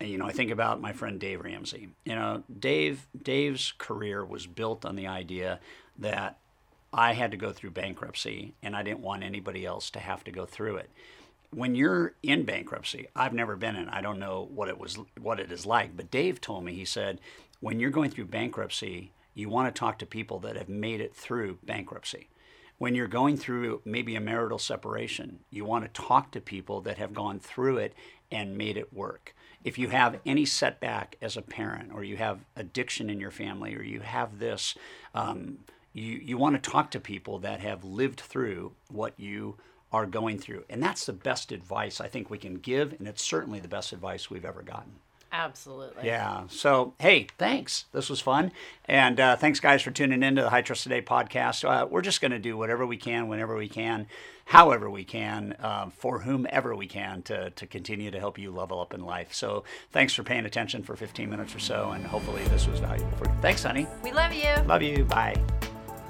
You 0.00 0.16
know, 0.16 0.24
I 0.24 0.32
think 0.32 0.50
about 0.50 0.80
my 0.80 0.92
friend 0.92 1.20
Dave 1.20 1.42
Ramsey. 1.42 1.90
You 2.06 2.14
know, 2.14 2.42
Dave 2.58 3.06
Dave's 3.20 3.74
career 3.76 4.24
was 4.24 4.46
built 4.46 4.86
on 4.86 4.96
the 4.96 5.06
idea 5.06 5.60
that 5.98 6.38
I 6.94 7.12
had 7.12 7.32
to 7.32 7.36
go 7.36 7.52
through 7.52 7.72
bankruptcy 7.72 8.54
and 8.62 8.74
I 8.74 8.82
didn't 8.82 9.00
want 9.00 9.22
anybody 9.22 9.66
else 9.66 9.90
to 9.90 9.98
have 9.98 10.24
to 10.24 10.30
go 10.30 10.46
through 10.46 10.76
it. 10.76 10.88
When 11.50 11.74
you're 11.74 12.14
in 12.22 12.44
bankruptcy, 12.44 13.08
I've 13.16 13.32
never 13.32 13.56
been 13.56 13.76
in. 13.76 13.88
I 13.88 14.00
don't 14.00 14.18
know 14.18 14.48
what 14.52 14.68
it 14.68 14.78
was, 14.78 14.98
what 15.20 15.40
it 15.40 15.50
is 15.50 15.64
like. 15.64 15.96
But 15.96 16.10
Dave 16.10 16.40
told 16.40 16.64
me 16.64 16.74
he 16.74 16.84
said 16.84 17.20
when 17.60 17.80
you're 17.80 17.90
going 17.90 18.10
through 18.10 18.26
bankruptcy, 18.26 19.12
you 19.34 19.48
want 19.48 19.72
to 19.72 19.78
talk 19.78 19.98
to 19.98 20.06
people 20.06 20.38
that 20.40 20.56
have 20.56 20.68
made 20.68 21.00
it 21.00 21.14
through 21.14 21.58
bankruptcy. 21.62 22.28
When 22.76 22.94
you're 22.94 23.08
going 23.08 23.36
through 23.36 23.82
maybe 23.84 24.14
a 24.14 24.20
marital 24.20 24.58
separation, 24.58 25.40
you 25.50 25.64
want 25.64 25.84
to 25.84 26.00
talk 26.00 26.30
to 26.32 26.40
people 26.40 26.80
that 26.82 26.98
have 26.98 27.12
gone 27.12 27.40
through 27.40 27.78
it 27.78 27.94
and 28.30 28.56
made 28.56 28.76
it 28.76 28.92
work. 28.92 29.34
If 29.64 29.78
you 29.78 29.88
have 29.88 30.20
any 30.24 30.44
setback 30.44 31.16
as 31.20 31.36
a 31.36 31.42
parent, 31.42 31.90
or 31.92 32.04
you 32.04 32.16
have 32.18 32.44
addiction 32.54 33.10
in 33.10 33.18
your 33.18 33.32
family, 33.32 33.74
or 33.74 33.82
you 33.82 34.00
have 34.00 34.38
this, 34.38 34.76
um, 35.14 35.58
you, 35.92 36.20
you 36.22 36.38
want 36.38 36.62
to 36.62 36.70
talk 36.70 36.92
to 36.92 37.00
people 37.00 37.40
that 37.40 37.60
have 37.60 37.82
lived 37.82 38.20
through 38.20 38.72
what 38.88 39.14
you 39.18 39.56
are 39.92 40.06
going 40.06 40.38
through. 40.38 40.64
And 40.68 40.82
that's 40.82 41.06
the 41.06 41.12
best 41.12 41.52
advice 41.52 42.00
I 42.00 42.08
think 42.08 42.30
we 42.30 42.38
can 42.38 42.56
give, 42.56 42.94
and 42.98 43.08
it's 43.08 43.22
certainly 43.22 43.60
the 43.60 43.68
best 43.68 43.92
advice 43.92 44.30
we've 44.30 44.44
ever 44.44 44.62
gotten. 44.62 44.92
Absolutely. 45.30 46.06
Yeah. 46.06 46.44
So, 46.48 46.94
hey, 46.98 47.26
thanks. 47.36 47.84
This 47.92 48.08
was 48.08 48.20
fun. 48.20 48.50
And 48.86 49.20
uh, 49.20 49.36
thanks, 49.36 49.60
guys, 49.60 49.82
for 49.82 49.90
tuning 49.90 50.22
in 50.22 50.36
to 50.36 50.42
the 50.42 50.50
High 50.50 50.62
Trust 50.62 50.84
Today 50.84 51.02
podcast. 51.02 51.68
Uh, 51.68 51.86
we're 51.86 52.00
just 52.02 52.20
going 52.20 52.30
to 52.30 52.38
do 52.38 52.56
whatever 52.56 52.86
we 52.86 52.96
can, 52.96 53.28
whenever 53.28 53.54
we 53.54 53.68
can, 53.68 54.06
however 54.46 54.88
we 54.88 55.04
can, 55.04 55.54
uh, 55.60 55.90
for 55.90 56.20
whomever 56.20 56.74
we 56.74 56.86
can 56.86 57.20
to, 57.22 57.50
to 57.50 57.66
continue 57.66 58.10
to 58.10 58.18
help 58.18 58.38
you 58.38 58.50
level 58.50 58.80
up 58.80 58.94
in 58.94 59.04
life. 59.04 59.34
So, 59.34 59.64
thanks 59.92 60.14
for 60.14 60.22
paying 60.22 60.46
attention 60.46 60.82
for 60.82 60.96
15 60.96 61.28
minutes 61.28 61.54
or 61.54 61.60
so. 61.60 61.90
And 61.90 62.06
hopefully, 62.06 62.44
this 62.44 62.66
was 62.66 62.80
valuable 62.80 63.16
for 63.18 63.26
you. 63.26 63.34
Thanks, 63.42 63.62
honey. 63.62 63.86
We 64.02 64.12
love 64.12 64.32
you. 64.32 64.54
Love 64.66 64.82
you. 64.82 65.04
Bye. 65.04 65.36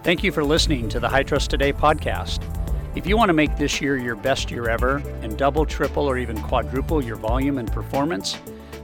Thank 0.04 0.22
you 0.22 0.30
for 0.30 0.44
listening 0.44 0.88
to 0.90 1.00
the 1.00 1.08
High 1.08 1.24
Trust 1.24 1.50
Today 1.50 1.72
podcast. 1.72 2.67
If 2.98 3.06
you 3.06 3.16
want 3.16 3.28
to 3.28 3.32
make 3.32 3.56
this 3.56 3.80
year 3.80 3.96
your 3.96 4.16
best 4.16 4.50
year 4.50 4.68
ever 4.68 4.96
and 5.22 5.38
double, 5.38 5.64
triple, 5.64 6.02
or 6.02 6.18
even 6.18 6.36
quadruple 6.42 7.00
your 7.02 7.14
volume 7.14 7.58
and 7.58 7.70
performance, 7.70 8.36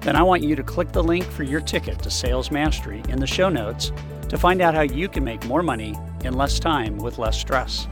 then 0.03 0.15
I 0.15 0.23
want 0.23 0.45
you 0.45 0.55
to 0.55 0.63
click 0.63 0.93
the 0.93 1.03
link 1.03 1.25
for 1.25 1.43
your 1.43 1.61
ticket 1.61 1.99
to 1.99 2.11
Sales 2.13 2.53
Mastery 2.53 3.03
in 3.09 3.19
the 3.19 3.27
show 3.27 3.49
notes 3.49 3.91
to 4.29 4.39
find 4.39 4.61
out 4.61 4.73
how 4.73 4.83
you 4.83 5.09
can 5.09 5.25
make 5.25 5.45
more 5.47 5.65
money 5.65 5.97
in 6.23 6.35
less 6.35 6.61
time 6.61 6.97
with 6.99 7.19
less 7.19 7.37
stress. 7.37 7.89